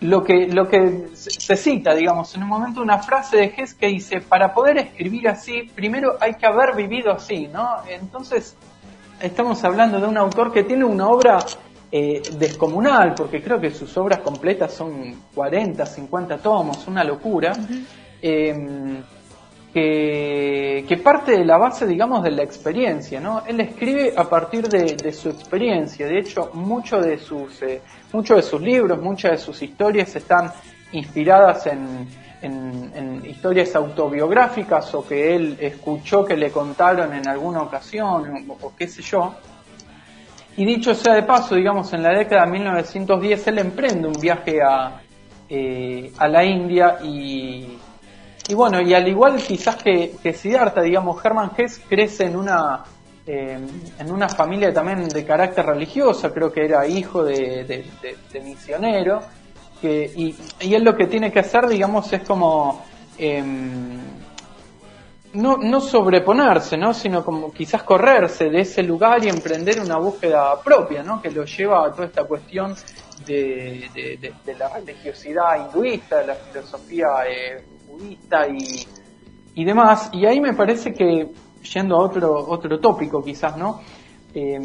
lo 0.00 0.24
que, 0.24 0.48
lo 0.48 0.66
que 0.66 1.10
se 1.12 1.56
cita, 1.56 1.94
digamos, 1.94 2.34
en 2.34 2.42
un 2.42 2.48
momento 2.48 2.80
una 2.80 2.98
frase 2.98 3.36
de 3.36 3.54
Hess 3.56 3.74
que 3.74 3.86
dice, 3.86 4.20
para 4.20 4.52
poder 4.52 4.78
escribir 4.78 5.28
así, 5.28 5.70
primero 5.74 6.16
hay 6.18 6.34
que 6.34 6.46
haber 6.46 6.74
vivido 6.74 7.12
así, 7.12 7.46
¿no? 7.46 7.68
Entonces, 7.86 8.56
estamos 9.20 9.62
hablando 9.62 10.00
de 10.00 10.08
un 10.08 10.16
autor 10.16 10.52
que 10.52 10.64
tiene 10.64 10.84
una 10.86 11.06
obra 11.06 11.38
eh, 11.92 12.20
descomunal, 12.32 13.14
porque 13.14 13.42
creo 13.42 13.60
que 13.60 13.70
sus 13.70 13.96
obras 13.96 14.20
completas 14.20 14.72
son 14.72 15.14
40, 15.34 15.86
50 15.86 16.38
tomos, 16.38 16.88
una 16.88 17.04
locura 17.04 17.52
que, 19.72 21.00
parte 21.02 21.32
de 21.32 21.44
la 21.44 21.56
base, 21.56 21.86
digamos, 21.86 22.22
de 22.22 22.30
la 22.32 22.42
experiencia, 22.42 23.20
¿no? 23.20 23.42
Él 23.46 23.60
escribe 23.60 24.12
a 24.16 24.24
partir 24.24 24.68
de, 24.68 25.12
su 25.12 25.28
experiencia, 25.28 26.06
de 26.06 26.18
hecho, 26.18 26.50
muchos 26.54 27.04
de, 27.04 27.18
sus, 27.18 27.62
eh, 27.62 27.80
muchos 28.12 28.36
de 28.36 28.42
sus 28.42 28.60
libros, 28.60 29.00
muchas 29.00 29.32
de 29.32 29.38
sus 29.38 29.62
historias 29.62 30.14
están 30.16 30.52
inspiradas 30.92 31.66
en, 31.66 32.20
historias 33.22 33.76
autobiográficas 33.76 34.94
o 34.94 35.06
que 35.06 35.36
él 35.36 35.58
escuchó 35.60 36.24
que 36.24 36.38
le 36.38 36.50
contaron 36.50 37.12
en 37.12 37.28
alguna 37.28 37.60
ocasión 37.60 38.46
o, 38.48 38.72
qué 38.74 38.88
sé 38.88 39.02
yo. 39.02 39.34
Y 40.56 40.64
dicho 40.64 40.94
sea 40.94 41.14
de 41.14 41.22
paso, 41.22 41.54
digamos, 41.54 41.92
en 41.92 42.02
la 42.02 42.16
década 42.16 42.46
de 42.46 42.52
1910 42.52 43.46
él 43.46 43.58
emprende 43.58 44.08
un 44.08 44.18
viaje 44.18 44.58
a, 44.62 45.02
eh, 45.50 46.10
a 46.16 46.28
la 46.28 46.42
India 46.42 46.96
y 47.04 47.78
y 48.48 48.54
bueno, 48.54 48.80
y 48.80 48.94
al 48.94 49.06
igual 49.06 49.36
quizás 49.36 49.76
que, 49.76 50.16
que 50.22 50.32
Siddhartha, 50.32 50.82
digamos, 50.82 51.24
Hermann 51.24 51.52
Hesse 51.56 51.80
crece 51.88 52.24
en 52.24 52.36
una, 52.36 52.82
eh, 53.26 53.58
en 53.98 54.10
una 54.10 54.28
familia 54.28 54.72
también 54.72 55.08
de 55.08 55.24
carácter 55.24 55.66
religioso, 55.66 56.32
creo 56.32 56.52
que 56.52 56.64
era 56.64 56.86
hijo 56.86 57.22
de, 57.22 57.84
misionero, 58.42 59.20
que, 59.80 60.10
y, 60.16 60.34
y, 60.60 60.74
él 60.74 60.84
lo 60.84 60.94
que 60.94 61.06
tiene 61.06 61.30
que 61.30 61.40
hacer, 61.40 61.66
digamos, 61.66 62.12
es 62.12 62.22
como... 62.22 62.84
Em, 63.18 64.20
no, 65.32 65.56
no 65.58 65.80
sobreponerse, 65.80 66.76
¿no? 66.76 66.92
sino 66.92 67.24
como 67.24 67.52
quizás 67.52 67.82
correrse 67.82 68.50
de 68.50 68.62
ese 68.62 68.82
lugar 68.82 69.24
y 69.24 69.28
emprender 69.28 69.80
una 69.80 69.96
búsqueda 69.96 70.60
propia, 70.60 71.02
¿no? 71.02 71.22
que 71.22 71.30
lo 71.30 71.44
lleva 71.44 71.86
a 71.86 71.92
toda 71.92 72.06
esta 72.06 72.24
cuestión 72.24 72.74
de, 73.26 73.88
de, 74.44 74.54
la 74.54 74.68
religiosidad 74.68 75.66
hinduista, 75.66 76.18
de 76.18 76.26
la 76.28 76.34
filosofía 76.34 77.08
eh, 77.28 77.64
y, 79.54 79.64
demás. 79.64 80.10
Y 80.12 80.26
ahí 80.26 80.40
me 80.40 80.54
parece 80.54 80.92
que, 80.92 81.28
yendo 81.72 81.96
a 81.96 81.98
otro, 81.98 82.32
otro 82.48 82.78
tópico 82.80 83.22
quizás, 83.22 83.56
¿no? 83.56 83.80
Em, 84.34 84.62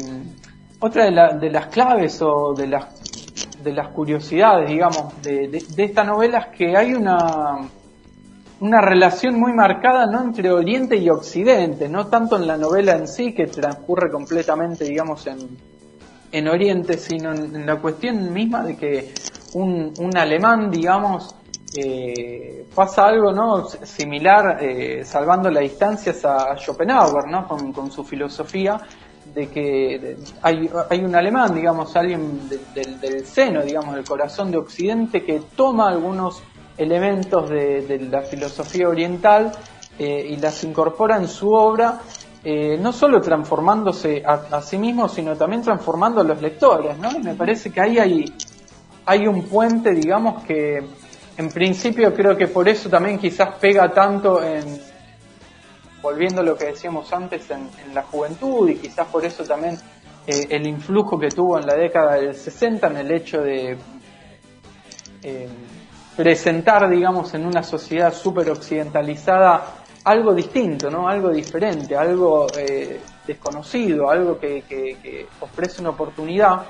otra 0.80 1.04
de, 1.04 1.38
de, 1.38 1.50
las 1.50 1.66
claves 1.66 2.20
o 2.22 2.54
de 2.54 2.66
las, 2.68 2.86
de 3.62 3.72
las 3.72 3.88
curiosidades, 3.88 4.68
digamos, 4.68 5.20
de, 5.22 5.48
de, 5.48 5.84
esta 5.84 6.04
novela 6.04 6.38
es 6.38 6.56
que 6.56 6.76
hay 6.76 6.94
una, 6.94 7.68
una 8.60 8.80
relación 8.80 9.38
muy 9.38 9.52
marcada 9.52 10.06
no 10.06 10.22
entre 10.22 10.50
Oriente 10.50 10.96
y 10.96 11.08
Occidente, 11.08 11.88
no 11.88 12.06
tanto 12.06 12.36
en 12.36 12.46
la 12.46 12.56
novela 12.56 12.96
en 12.96 13.08
sí, 13.08 13.32
que 13.32 13.46
transcurre 13.46 14.10
completamente, 14.10 14.84
digamos, 14.84 15.26
en, 15.26 15.38
en 16.32 16.48
Oriente, 16.48 16.98
sino 16.98 17.32
en, 17.32 17.66
la 17.66 17.76
cuestión 17.76 18.32
misma 18.32 18.62
de 18.62 18.76
que 18.76 19.12
un, 19.54 19.92
un 19.98 20.16
alemán, 20.16 20.70
digamos, 20.70 21.34
eh, 21.78 22.66
pasa 22.74 23.06
algo 23.06 23.32
¿no? 23.32 23.68
similar, 23.68 24.58
eh, 24.62 25.04
salvando 25.04 25.50
las 25.50 25.62
distancias 25.62 26.24
a 26.24 26.56
Schopenhauer, 26.56 27.26
¿no? 27.28 27.46
con, 27.46 27.90
su 27.90 28.02
filosofía 28.02 28.80
de 29.34 29.48
que 29.48 30.16
hay, 30.40 31.04
un 31.04 31.14
alemán, 31.14 31.54
digamos, 31.54 31.94
alguien 31.96 32.48
del 32.48 33.26
seno, 33.26 33.62
digamos, 33.62 33.94
del 33.94 34.04
corazón 34.04 34.50
de 34.50 34.56
Occidente, 34.56 35.22
que 35.22 35.42
toma 35.54 35.90
algunos 35.90 36.42
elementos 36.78 37.50
de, 37.50 38.08
la 38.10 38.22
filosofía 38.22 38.88
oriental 38.88 39.52
eh, 39.98 40.26
y 40.30 40.36
las 40.36 40.64
incorpora 40.64 41.16
en 41.16 41.28
su 41.28 41.52
obra, 41.52 42.00
no 42.78 42.92
solo 42.92 43.20
transformándose 43.20 44.22
a, 44.24 44.62
sí 44.62 44.78
mismo, 44.78 45.08
sino 45.08 45.36
también 45.36 45.62
transformando 45.62 46.20
a 46.20 46.24
los 46.24 46.40
lectores, 46.40 46.96
¿no? 46.96 47.10
Y 47.10 47.18
me 47.18 47.34
parece 47.34 47.72
que 47.72 47.80
ahí 47.80 47.98
hay 49.04 49.26
un 49.26 49.42
puente, 49.42 49.90
digamos, 49.90 50.44
que 50.44 50.84
en 51.36 51.50
principio 51.50 52.14
creo 52.14 52.36
que 52.36 52.48
por 52.48 52.68
eso 52.68 52.88
también 52.88 53.18
quizás 53.18 53.54
pega 53.60 53.92
tanto 53.92 54.42
en, 54.42 54.80
volviendo 56.00 56.40
a 56.40 56.44
lo 56.44 56.56
que 56.56 56.66
decíamos 56.66 57.12
antes, 57.12 57.50
en, 57.50 57.68
la 57.94 58.02
juventud 58.02 58.68
y 58.68 58.76
quizás 58.76 59.06
por 59.08 59.24
eso 59.24 59.44
también 59.44 59.78
eh, 60.26 60.46
el 60.50 60.66
influjo 60.66 61.18
que 61.18 61.28
tuvo 61.28 61.58
en 61.58 61.66
la 61.66 61.74
década 61.74 62.14
del 62.14 62.34
60 62.34 62.86
en 62.86 62.96
el 62.96 63.10
hecho 63.10 63.42
de 63.42 63.76
eh, 65.22 65.48
presentar, 66.16 66.88
digamos, 66.88 67.34
en 67.34 67.46
una 67.46 67.62
sociedad 67.62 68.14
súper 68.14 68.50
occidentalizada 68.50 69.82
algo 70.04 70.32
distinto, 70.32 70.90
¿no? 70.90 71.08
Algo 71.08 71.30
diferente, 71.30 71.96
algo 71.96 72.46
eh, 72.56 73.00
desconocido, 73.26 74.08
algo 74.08 74.38
que, 74.38 74.62
que 74.62 75.26
ofrece 75.40 75.80
una 75.80 75.90
oportunidad 75.90 76.64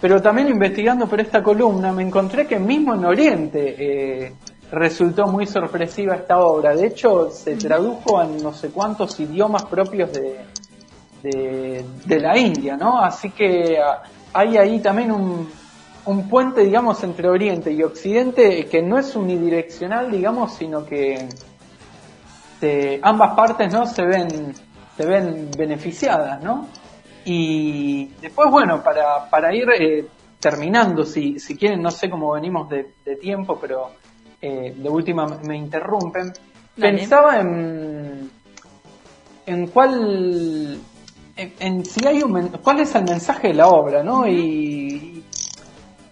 pero 0.00 0.20
también 0.20 0.48
investigando 0.48 1.06
por 1.06 1.20
esta 1.20 1.42
columna 1.42 1.92
me 1.92 2.02
encontré 2.02 2.46
que 2.46 2.58
mismo 2.58 2.94
en 2.94 3.04
Oriente 3.04 3.76
eh, 3.78 4.32
resultó 4.70 5.26
muy 5.26 5.46
sorpresiva 5.46 6.16
esta 6.16 6.38
obra. 6.38 6.74
De 6.74 6.86
hecho, 6.86 7.30
se 7.30 7.56
tradujo 7.56 8.22
en 8.22 8.42
no 8.42 8.52
sé 8.52 8.68
cuántos 8.68 9.18
idiomas 9.20 9.64
propios 9.64 10.10
de, 10.12 10.44
de, 11.22 12.20
la 12.20 12.36
India, 12.36 12.76
¿no? 12.76 13.00
Así 13.00 13.30
que 13.30 13.78
ah, 13.78 14.02
hay 14.32 14.56
ahí 14.56 14.80
también 14.80 15.12
un, 15.12 15.48
un 16.04 16.28
puente, 16.28 16.62
digamos, 16.62 17.02
entre 17.02 17.28
Oriente 17.28 17.72
y 17.72 17.82
Occidente 17.82 18.66
que 18.66 18.82
no 18.82 18.98
es 18.98 19.16
unidireccional, 19.16 20.10
digamos, 20.10 20.54
sino 20.54 20.84
que 20.84 21.28
ambas 23.02 23.34
partes, 23.34 23.72
¿no? 23.72 23.86
Se 23.86 24.04
ven, 24.04 24.52
se 24.96 25.06
ven 25.06 25.50
beneficiadas, 25.56 26.42
¿no? 26.42 26.68
Y 27.26 28.06
después, 28.20 28.50
bueno, 28.50 28.82
para, 28.82 29.28
para 29.28 29.54
ir 29.54 29.68
eh, 29.70 30.06
terminando, 30.40 31.04
si, 31.04 31.38
si 31.38 31.56
quieren, 31.56 31.82
no 31.82 31.90
sé 31.90 32.08
cómo 32.08 32.32
venimos 32.32 32.68
de, 32.70 33.16
tiempo, 33.20 33.58
pero 33.60 33.90
eh, 34.40 34.72
de 34.76 34.88
última 34.88 35.26
me 35.26 35.56
interrumpen, 35.56 36.32
pensaba 36.76 37.40
en, 37.40 38.30
en 39.44 39.66
cuál 39.68 40.80
en, 41.36 41.84
si 41.84 42.06
hay 42.06 42.22
un 42.22 42.48
cuál 42.62 42.80
es 42.80 42.94
el 42.94 43.04
mensaje 43.04 43.48
de 43.48 43.54
la 43.54 43.68
obra, 43.68 44.02
¿no? 44.02 44.26
Y 44.26 45.22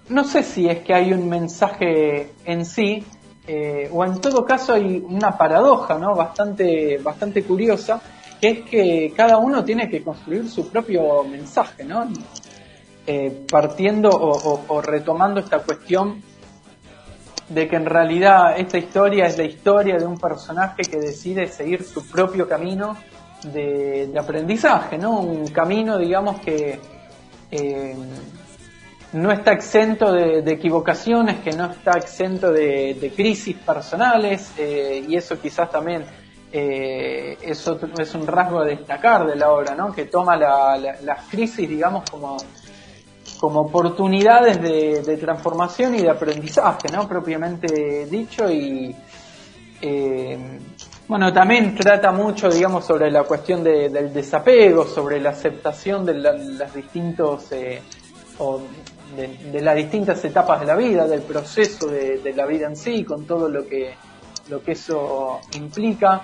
no 0.08 0.24
sé 0.24 0.42
si 0.42 0.68
es 0.68 0.80
que 0.80 0.94
hay 0.94 1.12
un 1.12 1.28
mensaje 1.28 2.32
en 2.44 2.64
sí 2.64 3.04
eh, 3.46 3.90
o 3.92 4.04
en 4.04 4.20
todo 4.20 4.44
caso 4.44 4.74
hay 4.74 5.02
una 5.06 5.36
paradoja, 5.36 5.98
¿no? 5.98 6.14
Bastante 6.14 6.98
bastante 6.98 7.42
curiosa, 7.44 8.00
que 8.40 8.48
es 8.48 8.60
que 8.62 9.12
cada 9.16 9.38
uno 9.38 9.64
tiene 9.64 9.88
que 9.88 10.02
construir 10.02 10.48
su 10.48 10.68
propio 10.70 11.24
mensaje, 11.24 11.84
¿no? 11.84 12.08
Eh, 13.06 13.44
partiendo 13.50 14.08
o 14.10 14.80
retomando 14.80 15.40
esta 15.40 15.58
cuestión 15.58 16.22
de 17.48 17.68
que 17.68 17.76
en 17.76 17.84
realidad 17.84 18.58
esta 18.58 18.78
historia 18.78 19.26
es 19.26 19.36
la 19.36 19.44
historia 19.44 19.96
de 19.96 20.06
un 20.06 20.18
personaje 20.18 20.82
que 20.82 20.98
decide 20.98 21.46
seguir 21.46 21.82
su 21.84 22.06
propio 22.08 22.48
camino 22.48 22.96
de, 23.52 24.10
aprendizaje, 24.18 24.96
¿no? 24.96 25.20
Un 25.20 25.48
camino, 25.48 25.98
digamos, 25.98 26.40
que 26.40 26.80
eh, 27.50 27.94
no 29.12 29.30
está 29.30 29.52
exento 29.52 30.12
de, 30.12 30.38
equivocaciones, 30.50 31.40
que 31.40 31.52
no 31.52 31.70
está 31.70 31.98
exento 31.98 32.50
de, 32.50 33.12
crisis 33.14 33.56
personales, 33.56 34.52
eh, 34.58 35.04
y 35.06 35.16
eso 35.16 35.38
quizás 35.38 35.70
también 35.70 36.04
eh, 36.56 37.36
es, 37.42 37.66
un 38.14 38.26
rasgo 38.26 38.60
a 38.60 38.64
destacar 38.64 39.26
de 39.26 39.34
la 39.34 39.50
obra, 39.50 39.74
¿no? 39.74 39.92
Que 39.92 40.06
toma 40.06 40.36
las 40.36 41.24
crisis, 41.28 41.68
digamos, 41.68 42.08
como 42.10 42.36
como 43.38 43.62
oportunidades 43.62 44.62
de, 44.62 45.16
transformación 45.18 45.96
y 45.96 46.02
de 46.02 46.10
aprendizaje, 46.10 46.88
¿no? 46.92 47.06
Propiamente 47.08 48.06
dicho 48.06 48.48
y 48.50 48.94
bueno, 51.06 51.30
también 51.34 51.74
trata 51.74 52.12
mucho, 52.12 52.48
digamos, 52.48 52.86
sobre 52.86 53.10
la 53.10 53.24
cuestión 53.24 53.62
del 53.62 54.12
desapego, 54.12 54.86
sobre 54.86 55.20
la 55.20 55.30
aceptación 55.30 56.06
de 56.06 56.14
las 56.14 56.74
distintos 56.74 57.52
eh, 57.52 57.82
de, 59.14 59.60
las 59.60 59.76
distintas 59.76 60.24
etapas 60.24 60.60
de 60.60 60.66
la 60.66 60.76
vida, 60.76 61.06
del 61.06 61.20
proceso 61.20 61.88
de, 61.88 62.32
la 62.34 62.46
vida 62.46 62.68
en 62.68 62.76
sí, 62.76 63.04
con 63.04 63.26
todo 63.26 63.48
lo 63.48 63.66
que 63.66 63.94
lo 64.48 64.62
que 64.62 64.72
eso 64.72 65.40
implica. 65.54 66.22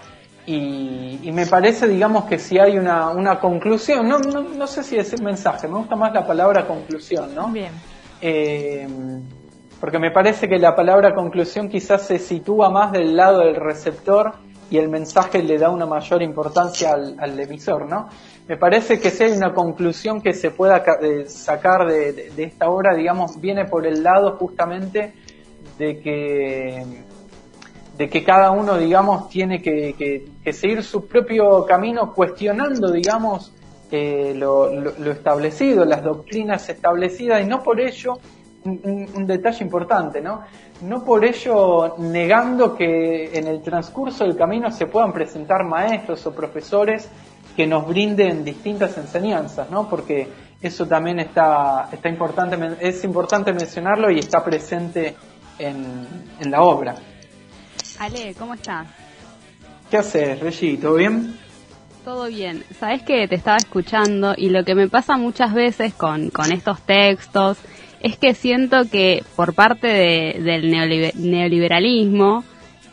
Y, 0.53 1.31
me 1.33 1.47
parece, 1.47 1.87
digamos, 1.87 2.25
que 2.25 2.39
si 2.39 2.59
hay 2.59 2.77
una, 2.77 3.11
una 3.11 3.39
conclusión, 3.39 4.09
no, 4.09 4.19
no, 4.19 4.43
no 4.43 4.67
sé 4.67 4.83
si 4.83 4.97
es 4.97 5.13
el 5.13 5.23
mensaje, 5.23 5.69
me 5.69 5.79
gusta 5.79 5.95
más 5.95 6.13
la 6.13 6.27
palabra 6.27 6.67
conclusión, 6.67 7.33
¿no? 7.35 7.49
Bien. 7.49 7.73
Eh, 8.21 8.87
porque 9.81 10.01
me 10.01 10.11
parece 10.11 10.49
que 10.49 10.59
la 10.59 10.75
palabra 10.75 11.15
conclusión 11.15 11.69
quizás 11.69 12.03
se 12.03 12.19
sitúa 12.19 12.69
más 12.69 12.91
del 12.91 13.17
lado 13.17 13.41
del 13.41 13.55
receptor 13.55 14.33
y 14.71 14.79
el 14.79 14.89
mensaje 14.89 15.41
le 15.43 15.57
da 15.57 15.71
una 15.71 15.87
mayor 15.87 16.21
importancia 16.21 16.95
al, 16.95 17.39
emisor, 17.39 17.89
¿no? 17.89 18.09
Me 18.49 18.57
parece 18.57 18.99
que 18.99 19.11
si 19.11 19.25
hay 19.25 19.33
una 19.33 19.55
conclusión 19.55 20.21
que 20.21 20.33
se 20.33 20.51
pueda 20.51 20.83
eh, 21.01 21.27
sacar 21.27 21.87
de, 21.87 22.33
esta 22.37 22.69
obra, 22.69 22.97
digamos, 22.97 23.41
viene 23.41 23.67
por 23.67 23.87
el 23.87 24.03
lado 24.03 24.37
justamente 24.37 25.15
de 25.79 26.01
que 26.01 27.05
de 28.01 28.09
que 28.09 28.25
cada 28.25 28.51
uno, 28.51 28.79
digamos, 28.79 29.29
tiene 29.29 29.61
que, 29.61 30.25
seguir 30.53 30.83
su 30.83 31.07
propio 31.07 31.67
camino 31.67 32.15
cuestionando, 32.15 32.91
digamos, 32.91 33.53
eh, 33.91 34.33
lo, 34.35 34.71
establecido, 35.13 35.85
las 35.85 36.03
doctrinas 36.03 36.67
establecidas, 36.71 37.43
y 37.43 37.45
no 37.45 37.63
por 37.63 37.79
ello, 37.79 38.19
un 38.65 39.27
detalle 39.27 39.63
importante, 39.63 40.23
¿no? 40.23 40.41
no 40.81 41.05
por 41.05 41.27
ello 41.27 41.97
negando 41.99 42.75
que 42.75 43.39
en 43.39 43.47
el 43.47 43.61
transcurso 43.61 44.25
del 44.25 44.35
camino 44.35 44.71
se 44.71 44.87
puedan 44.87 45.13
presentar 45.13 45.65
maestros 45.65 46.27
o 46.27 46.35
profesores 46.35 47.07
que 47.55 47.67
nos 47.67 47.87
brinden 47.87 48.43
distintas 48.43 48.97
enseñanzas, 48.97 49.71
¿no? 49.71 49.91
Porque 49.91 50.27
eso 50.63 50.87
también 50.87 51.21
está, 51.21 51.91
está 51.93 52.09
importante, 52.09 52.57
es 52.81 53.05
importante 53.05 53.53
mencionarlo 53.53 54.11
y 54.11 54.21
está 54.21 54.43
presente 54.43 55.15
en, 55.59 56.07
en 56.41 56.51
la 56.51 56.63
obra. 56.63 56.95
Ale, 58.01 58.35
¿cómo 58.39 58.55
estás? 58.55 58.87
¿Qué 59.91 59.99
haces, 59.99 60.41
Regi? 60.41 60.79
¿Todo 60.79 60.95
bien? 60.95 61.37
Todo 62.03 62.29
bien. 62.29 62.65
Sabes 62.79 63.03
que 63.03 63.29
te 63.29 63.35
estaba 63.35 63.59
escuchando 63.59 64.33
y 64.39 64.49
lo 64.49 64.65
que 64.65 64.75
me 64.75 64.89
pasa 64.89 65.19
muchas 65.19 65.53
veces 65.53 65.93
con, 65.93 66.31
con 66.31 66.51
estos 66.51 66.81
textos 66.81 67.59
es 68.01 68.17
que 68.17 68.33
siento 68.33 68.89
que 68.91 69.23
por 69.37 69.53
parte 69.53 69.87
del 69.87 70.71
neoliberalismo 70.71 72.43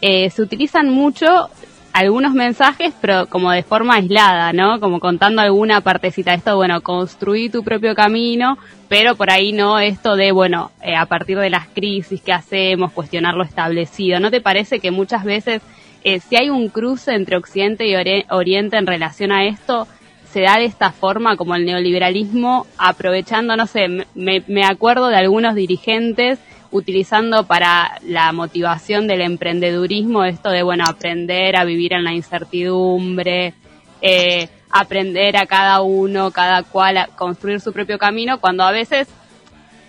eh, 0.02 0.30
se 0.30 0.41
utilizan 0.41 0.89
mucho 0.89 1.50
algunos 1.97 2.33
mensajes, 2.33 2.93
pero 3.01 3.25
como 3.25 3.51
de 3.51 3.63
forma 3.63 3.95
aislada, 3.95 4.53
¿no? 4.53 4.79
Como 4.79 4.99
contando 4.99 5.41
alguna 5.41 5.81
partecita 5.81 6.29
de 6.29 6.38
esto, 6.38 6.55
bueno, 6.55 6.81
construir 6.81 7.51
tu 7.51 7.63
propio 7.63 7.95
camino, 7.95 8.60
pero 8.88 9.15
por 9.15 9.31
ahí 9.31 9.51
no 9.51 9.79
esto 9.79 10.15
de, 10.15 10.31
bueno, 10.31 10.69
eh, 10.83 10.95
a 10.95 11.07
partir 11.07 11.39
de 11.39 11.49
las 11.49 11.67
crisis 11.69 12.21
que 12.21 12.31
hacemos, 12.31 12.91
cuestionar 12.91 13.33
lo 13.33 13.43
establecido. 13.43 14.19
¿No 14.19 14.29
te 14.29 14.41
parece 14.41 14.79
que 14.79 14.91
muchas 14.91 15.23
veces, 15.23 15.63
eh, 16.03 16.19
si 16.19 16.36
hay 16.36 16.51
un 16.51 16.69
cruce 16.69 17.15
entre 17.15 17.36
Occidente 17.36 17.88
y 17.88 17.95
Oriente 18.29 18.77
en 18.77 18.86
relación 18.86 19.31
a 19.31 19.45
esto, 19.45 19.88
se 20.31 20.41
da 20.41 20.57
de 20.57 20.65
esta 20.65 20.91
forma 20.91 21.36
como 21.36 21.55
el 21.55 21.65
neoliberalismo, 21.65 22.67
aprovechando, 22.77 23.57
no 23.57 23.65
sé, 23.65 23.88
me, 24.13 24.43
me 24.45 24.65
acuerdo 24.65 25.07
de 25.07 25.15
algunos 25.15 25.55
dirigentes 25.55 26.38
utilizando 26.71 27.45
para 27.45 27.99
la 28.03 28.32
motivación 28.32 29.08
del 29.08 29.21
emprendedurismo 29.21 30.23
esto 30.23 30.49
de, 30.49 30.63
bueno, 30.63 30.84
aprender 30.88 31.56
a 31.56 31.63
vivir 31.63 31.93
en 31.93 32.03
la 32.03 32.13
incertidumbre, 32.13 33.53
eh, 34.01 34.49
aprender 34.69 35.38
a 35.38 35.45
cada 35.45 35.82
uno, 35.82 36.32
cada 36.32 36.63
cual 36.63 36.97
a 36.97 37.08
construir 37.08 37.62
su 37.62 37.73
propio 37.73 37.97
camino, 37.97 38.39
cuando 38.39 38.63
a 38.63 38.71
veces 38.71 39.08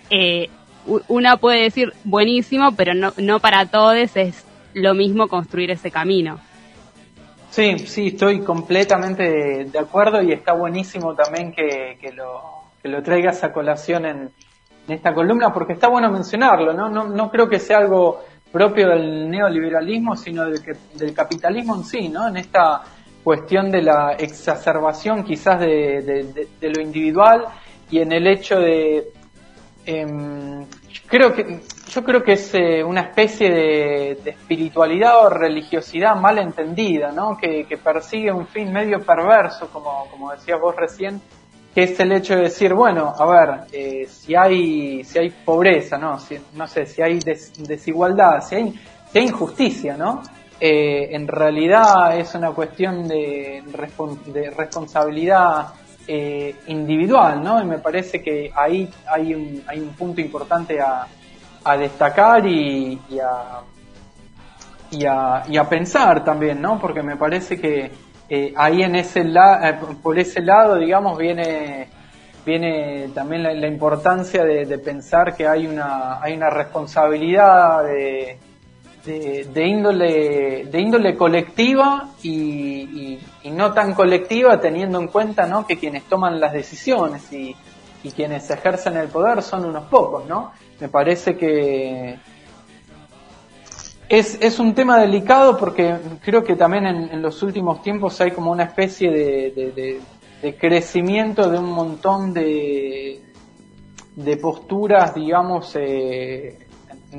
eh, 0.09 0.49
una 1.07 1.37
puede 1.37 1.63
decir 1.63 1.93
buenísimo, 2.03 2.73
pero 2.75 2.93
no, 2.93 3.13
no 3.17 3.39
para 3.39 3.65
todos 3.65 3.95
es 4.15 4.45
lo 4.73 4.93
mismo 4.93 5.27
construir 5.27 5.71
ese 5.71 5.91
camino. 5.91 6.39
Sí, 7.49 7.79
sí, 7.79 8.07
estoy 8.07 8.41
completamente 8.41 9.65
de, 9.65 9.79
acuerdo 9.79 10.21
y 10.21 10.31
está 10.31 10.53
buenísimo 10.53 11.15
también 11.15 11.51
que, 11.51 11.97
lo, 12.15 12.41
que 12.81 12.89
lo 12.89 13.01
traigas 13.01 13.43
a 13.43 13.51
colación 13.51 14.05
en, 14.05 14.31
esta 14.91 15.13
columna 15.13 15.51
porque 15.53 15.73
está 15.73 15.87
bueno 15.87 16.11
mencionarlo, 16.11 16.73
¿no? 16.73 16.89
No, 16.89 17.05
no 17.05 17.29
creo 17.29 17.47
que 17.47 17.59
sea 17.59 17.77
algo 17.77 18.21
propio 18.51 18.89
del 18.89 19.29
neoliberalismo, 19.29 20.15
sino 20.15 20.45
del, 20.45 20.59
del 20.95 21.13
capitalismo 21.13 21.75
en 21.75 21.83
sí, 21.83 22.09
¿no? 22.09 22.27
En 22.27 22.37
esta 22.37 22.81
cuestión 23.23 23.69
de 23.69 23.81
la 23.81 24.13
exacerbación 24.13 25.23
quizás 25.23 25.59
de, 25.59 26.47
de 26.59 26.69
lo 26.69 26.81
individual 26.81 27.45
y 27.91 27.99
en 27.99 28.11
el 28.11 28.27
hecho 28.27 28.59
de 28.59 29.11
Em, 29.91 30.67
creo 31.07 31.33
que, 31.33 31.61
yo 31.89 32.03
creo 32.03 32.21
que 32.21 32.33
es 32.33 32.53
eh, 32.53 32.83
una 32.83 33.01
especie 33.01 33.49
de, 33.49 34.11
espiritualidad 34.23 35.25
o 35.25 35.29
religiosidad 35.29 36.15
mal 36.15 36.37
entendida, 36.37 37.11
¿no? 37.11 37.35
Que, 37.35 37.65
persigue 37.83 38.31
un 38.31 38.45
fin 38.45 38.71
medio 38.71 38.99
perverso, 38.99 39.67
como, 39.71 40.05
como 40.11 40.31
decías 40.31 40.59
vos 40.61 40.75
recién, 40.75 41.19
que 41.73 41.83
es 41.83 41.99
el 41.99 42.11
hecho 42.11 42.35
de 42.35 42.43
decir, 42.43 42.73
bueno, 42.73 43.13
a 43.17 43.25
ver, 43.25 43.61
eh, 43.71 44.07
si 44.09 44.35
hay 44.35 45.03
si 45.03 45.19
hay 45.19 45.29
pobreza, 45.29 45.97
¿no? 45.97 46.19
Si, 46.19 46.37
no 46.53 46.67
sé, 46.67 46.85
si 46.85 47.01
hay 47.01 47.19
desigualdad, 47.19 48.41
si 48.41 48.55
hay, 48.55 48.79
si 49.11 49.19
hay 49.19 49.25
injusticia, 49.25 49.95
¿no? 49.95 50.21
Eh, 50.61 51.15
en 51.15 51.25
realidad 51.27 52.17
es 52.17 52.35
una 52.35 52.51
cuestión 52.51 53.07
de, 53.07 53.63
responsabilidad 54.57 55.67
eh, 56.05 56.55
individual, 56.67 57.41
¿no? 57.41 57.61
Y 57.61 57.65
me 57.65 57.77
parece 57.77 58.21
que 58.21 58.51
ahí 58.53 58.89
hay 59.07 59.33
un, 59.33 59.63
hay 59.67 59.79
un 59.79 59.93
punto 59.93 60.19
importante 60.19 60.77
a, 60.81 61.07
destacar 61.77 62.47
y, 62.47 62.99
a, 63.21 63.61
y, 64.89 65.05
a, 65.55 65.69
pensar 65.69 66.23
también, 66.25 66.59
¿no? 66.59 66.79
Porque 66.79 67.03
me 67.03 67.15
parece 67.15 67.61
que 67.61 67.91
eh, 68.29 68.53
ahí 68.55 68.83
en 68.83 68.95
ese 68.95 69.23
la, 69.23 69.69
eh, 69.69 69.79
por 70.01 70.19
ese 70.19 70.41
lado, 70.41 70.75
digamos, 70.75 71.17
viene 71.17 71.89
viene 72.45 73.09
también 73.13 73.43
la, 73.43 73.67
importancia 73.67 74.43
de, 74.43 74.65
de, 74.65 74.79
pensar 74.79 75.35
que 75.35 75.45
hay 75.47 75.67
una 75.67 76.21
hay 76.21 76.35
una 76.35 76.49
responsabilidad 76.49 77.83
de, 77.83 78.39
de, 79.05 79.67
índole, 79.67 80.65
de 80.65 80.79
índole 80.79 81.15
colectiva 81.15 82.09
y, 82.23 83.19
no 83.51 83.73
tan 83.73 83.93
colectiva 83.93 84.59
teniendo 84.59 84.99
en 84.99 85.07
cuenta 85.07 85.47
¿no? 85.47 85.65
que 85.65 85.77
quienes 85.77 86.03
toman 86.03 86.39
las 86.39 86.53
decisiones 86.53 87.31
y, 87.33 87.55
y 88.03 88.11
quienes 88.11 88.49
ejercen 88.49 88.95
el 88.95 89.07
poder 89.07 89.41
son 89.41 89.65
unos 89.65 89.85
pocos, 89.85 90.25
¿no? 90.27 90.51
Me 90.79 90.87
parece 90.87 91.35
que 91.35 92.17
es, 94.09 94.39
es 94.41 94.59
un 94.59 94.73
tema 94.73 94.99
delicado 94.99 95.55
porque 95.55 95.95
creo 96.21 96.43
que 96.43 96.55
también 96.55 96.87
en, 96.87 97.21
los 97.21 97.43
últimos 97.43 97.81
tiempos 97.83 98.19
hay 98.19 98.31
como 98.31 98.51
una 98.51 98.63
especie 98.63 99.11
de, 99.11 100.01
de, 100.41 100.57
crecimiento 100.57 101.49
de 101.49 101.59
un 101.59 101.71
montón 101.71 102.33
de, 102.33 103.21
de 104.15 104.37
posturas, 104.37 105.13
digamos, 105.13 105.75
eh, 105.75 106.57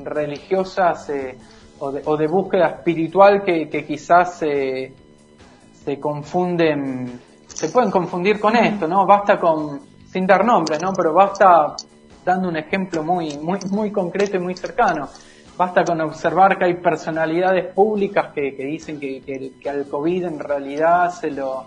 religiosas 0.02 1.08
eh, 1.10 1.38
o, 1.78 1.92
de, 1.92 2.02
o, 2.04 2.16
de, 2.16 2.26
búsqueda 2.26 2.66
espiritual 2.68 3.44
que, 3.44 3.68
que 3.68 3.86
quizás 3.86 4.42
eh, 4.42 4.92
se 5.84 6.00
confunden, 6.00 7.20
se 7.46 7.68
pueden 7.68 7.90
confundir 7.90 8.40
con 8.40 8.56
esto, 8.56 8.88
¿no? 8.88 9.06
Basta 9.06 9.38
con 9.38 9.80
sin 10.10 10.26
dar 10.26 10.44
nombres, 10.44 10.82
¿no? 10.82 10.92
Pero 10.92 11.12
basta 11.12 11.76
dando 12.24 12.48
un 12.48 12.56
ejemplo 12.56 13.04
muy, 13.04 13.38
muy, 13.38 13.58
muy 13.70 13.92
concreto 13.92 14.36
y 14.36 14.40
muy 14.40 14.56
cercano. 14.56 15.08
Basta 15.60 15.84
con 15.84 16.00
observar 16.00 16.56
que 16.56 16.64
hay 16.64 16.74
personalidades 16.76 17.66
públicas 17.74 18.32
que, 18.32 18.50
dicen 18.52 18.98
que, 18.98 19.20
que, 19.60 19.68
al 19.68 19.86
COVID 19.88 20.24
en 20.24 20.38
realidad 20.38 21.10
se 21.10 21.30
lo, 21.30 21.66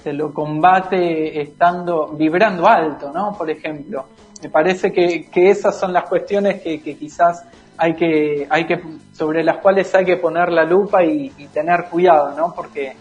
se 0.00 0.12
lo 0.12 0.32
combate 0.32 1.40
estando, 1.40 2.06
vibrando 2.12 2.68
alto, 2.68 3.10
¿no? 3.12 3.36
Por 3.36 3.50
ejemplo. 3.50 4.04
Me 4.44 4.48
parece 4.48 4.92
que, 4.92 5.28
que 5.28 5.50
esas 5.50 5.76
son 5.76 5.92
las 5.92 6.04
cuestiones 6.04 6.62
que, 6.62 6.78
quizás 6.80 7.44
hay 7.78 7.94
que, 7.94 8.46
hay 8.48 8.64
que, 8.64 8.80
sobre 9.12 9.42
las 9.42 9.56
cuales 9.56 9.92
hay 9.92 10.04
que 10.04 10.18
poner 10.18 10.52
la 10.52 10.62
lupa 10.62 11.02
y, 11.02 11.28
tener 11.52 11.86
cuidado, 11.90 12.36
¿no? 12.36 12.54
Porque 12.54 12.92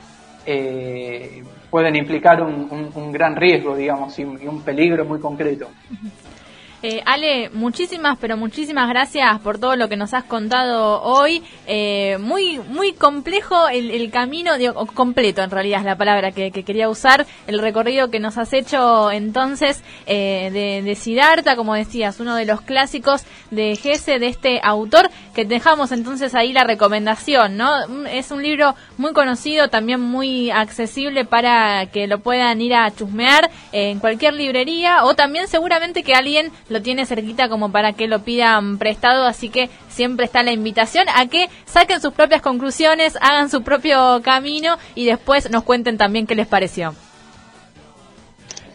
eh, 0.44 1.44
pueden 1.70 1.96
implicar 1.96 2.42
un, 2.42 2.90
un, 2.96 3.12
gran 3.12 3.36
riesgo, 3.36 3.76
digamos, 3.76 4.18
y, 4.18 4.24
un 4.24 4.64
peligro 4.64 5.06
muy 5.06 5.20
concreto. 5.20 5.68
Eh, 6.84 7.04
Ale, 7.06 7.52
muchísimas, 7.52 8.18
pero 8.20 8.38
muchísimas 8.38 8.90
gracias 8.90 9.40
por 9.42 9.60
todo 9.60 9.76
lo 9.76 9.88
que 9.88 9.98
nos 9.98 10.16
has 10.16 10.24
contado 10.24 11.04
hoy. 11.04 11.44
Eh, 11.68 12.18
muy, 12.20 12.58
muy 12.58 12.94
complejo 12.94 13.68
el, 13.68 14.10
camino, 14.10 14.58
digo, 14.58 14.88
completo 14.88 15.44
en 15.44 15.52
realidad 15.52 15.82
es 15.82 15.86
la 15.86 15.96
palabra 15.96 16.32
que, 16.32 16.52
quería 16.52 16.90
usar, 16.90 17.28
el 17.46 17.60
recorrido 17.60 18.10
que 18.10 18.20
nos 18.20 18.40
has 18.40 18.52
hecho 18.54 19.12
entonces 19.12 19.84
eh, 20.08 20.50
de, 20.52 20.82
de 20.82 20.96
Siddhartha, 20.96 21.56
como 21.56 21.76
decías, 21.76 22.20
uno 22.20 22.36
de 22.36 22.46
los 22.46 22.62
clásicos 22.62 23.26
de 23.52 23.76
Gese, 23.76 24.18
de 24.18 24.28
este 24.28 24.60
autor, 24.64 25.12
que 25.36 25.46
dejamos 25.46 25.92
entonces 25.92 26.34
ahí 26.34 26.52
la 26.52 26.64
recomendación, 26.64 27.58
¿no? 27.58 27.72
Es 28.08 28.32
un 28.32 28.42
libro 28.42 28.76
muy 28.98 29.14
conocido, 29.14 29.70
también 29.70 30.02
muy 30.02 30.50
accesible 30.50 31.26
para 31.26 31.86
que 31.88 32.08
lo 32.08 32.20
puedan 32.20 32.60
ir 32.60 32.74
a 32.74 32.90
chusmear 32.90 33.52
en 33.72 34.00
cualquier 34.00 34.34
librería 34.34 35.06
o 35.06 35.14
también 35.14 35.48
seguramente 35.48 36.02
que 36.02 36.16
alguien 36.16 36.52
lo 36.72 36.82
tiene 36.82 37.06
cerquita 37.06 37.50
como 37.50 37.72
para 37.72 37.94
que 37.94 38.08
lo 38.08 38.20
pidan 38.20 38.78
prestado, 38.78 39.26
así 39.26 39.50
que 39.50 39.70
siempre 39.90 40.26
está 40.26 40.42
la 40.42 40.52
invitación 40.52 41.06
a 41.16 41.28
que 41.28 41.48
saquen 41.66 42.02
sus 42.02 42.14
propias 42.14 42.42
conclusiones, 42.42 43.18
hagan 43.22 43.50
su 43.50 43.62
propio 43.62 44.22
camino 44.24 44.78
y 44.96 45.06
después 45.06 45.52
nos 45.52 45.64
cuenten 45.64 45.98
también 45.98 46.26
qué 46.26 46.36
les 46.36 46.48
pareció. 46.48 46.94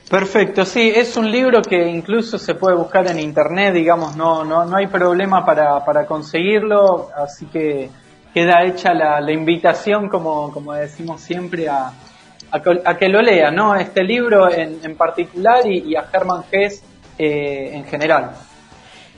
Perfecto, 0.09 0.65
sí, 0.65 0.93
es 0.95 1.17
un 1.17 1.33
libro 1.33 1.63
que 1.63 1.89
incluso 1.89 2.39
se 2.39 2.55
puede 2.55 2.77
buscar 2.77 3.11
en 3.11 3.19
internet, 3.19 3.75
digamos, 3.75 4.15
no, 4.15 4.45
no, 4.45 4.65
no 4.65 4.77
hay 4.77 4.87
problema 4.87 5.45
para, 5.45 5.85
para 5.85 6.07
conseguirlo, 6.07 7.09
así 7.17 7.47
que 7.47 7.91
queda 8.33 8.65
hecha 8.65 8.95
la, 8.95 9.33
invitación, 9.33 10.09
como, 10.09 10.53
como 10.53 10.75
decimos 10.75 11.23
siempre, 11.23 11.69
a, 11.69 11.91
a, 12.53 12.97
que 12.97 13.09
lo 13.09 13.21
lea, 13.21 13.51
¿no? 13.51 13.75
Este 13.75 14.05
libro 14.05 14.49
en, 14.49 14.79
en 14.85 14.97
particular 14.97 15.67
y, 15.67 15.97
a 15.97 16.05
Hermann 16.13 16.45
Hesse 16.53 16.85
eh, 17.19 17.71
en 17.73 17.85
general. 17.85 18.33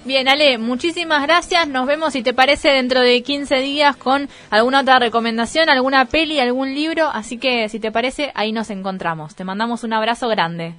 Bien, 0.04 0.26
Ale, 0.28 0.58
muchísimas 0.58 1.22
gracias. 1.22 1.68
Nos 1.68 1.87
vemos, 1.87 2.12
si 2.12 2.22
te 2.22 2.32
parece, 2.32 2.68
dentro 2.68 3.00
de 3.00 3.22
15 3.22 3.56
días 3.56 3.96
con 3.96 4.28
alguna 4.48 4.80
otra 4.80 4.98
recomendación, 4.98 5.68
alguna 5.68 6.06
peli, 6.06 6.40
algún 6.40 6.74
libro. 6.74 7.08
Así 7.12 7.37
que, 7.37 7.68
si 7.68 7.78
te 7.78 7.92
parece, 7.92 8.32
ahí 8.34 8.52
nos 8.52 8.70
encontramos. 8.70 9.34
Te 9.34 9.44
mandamos 9.44 9.84
un 9.84 9.92
abrazo 9.92 10.28
grande. 10.28 10.74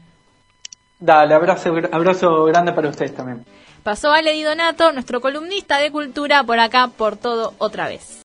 Dale, 0.99 1.35
abrazo, 1.35 1.75
abrazo 1.91 2.45
grande 2.45 2.73
para 2.73 2.89
ustedes 2.89 3.15
también. 3.15 3.45
Pasó 3.83 4.11
Ale 4.11 4.33
Di 4.33 4.43
Donato, 4.43 4.91
nuestro 4.93 5.21
columnista 5.21 5.77
de 5.77 5.91
cultura, 5.91 6.43
por 6.43 6.59
acá, 6.59 6.87
por 6.87 7.15
todo 7.15 7.53
otra 7.59 7.87
vez. 7.87 8.17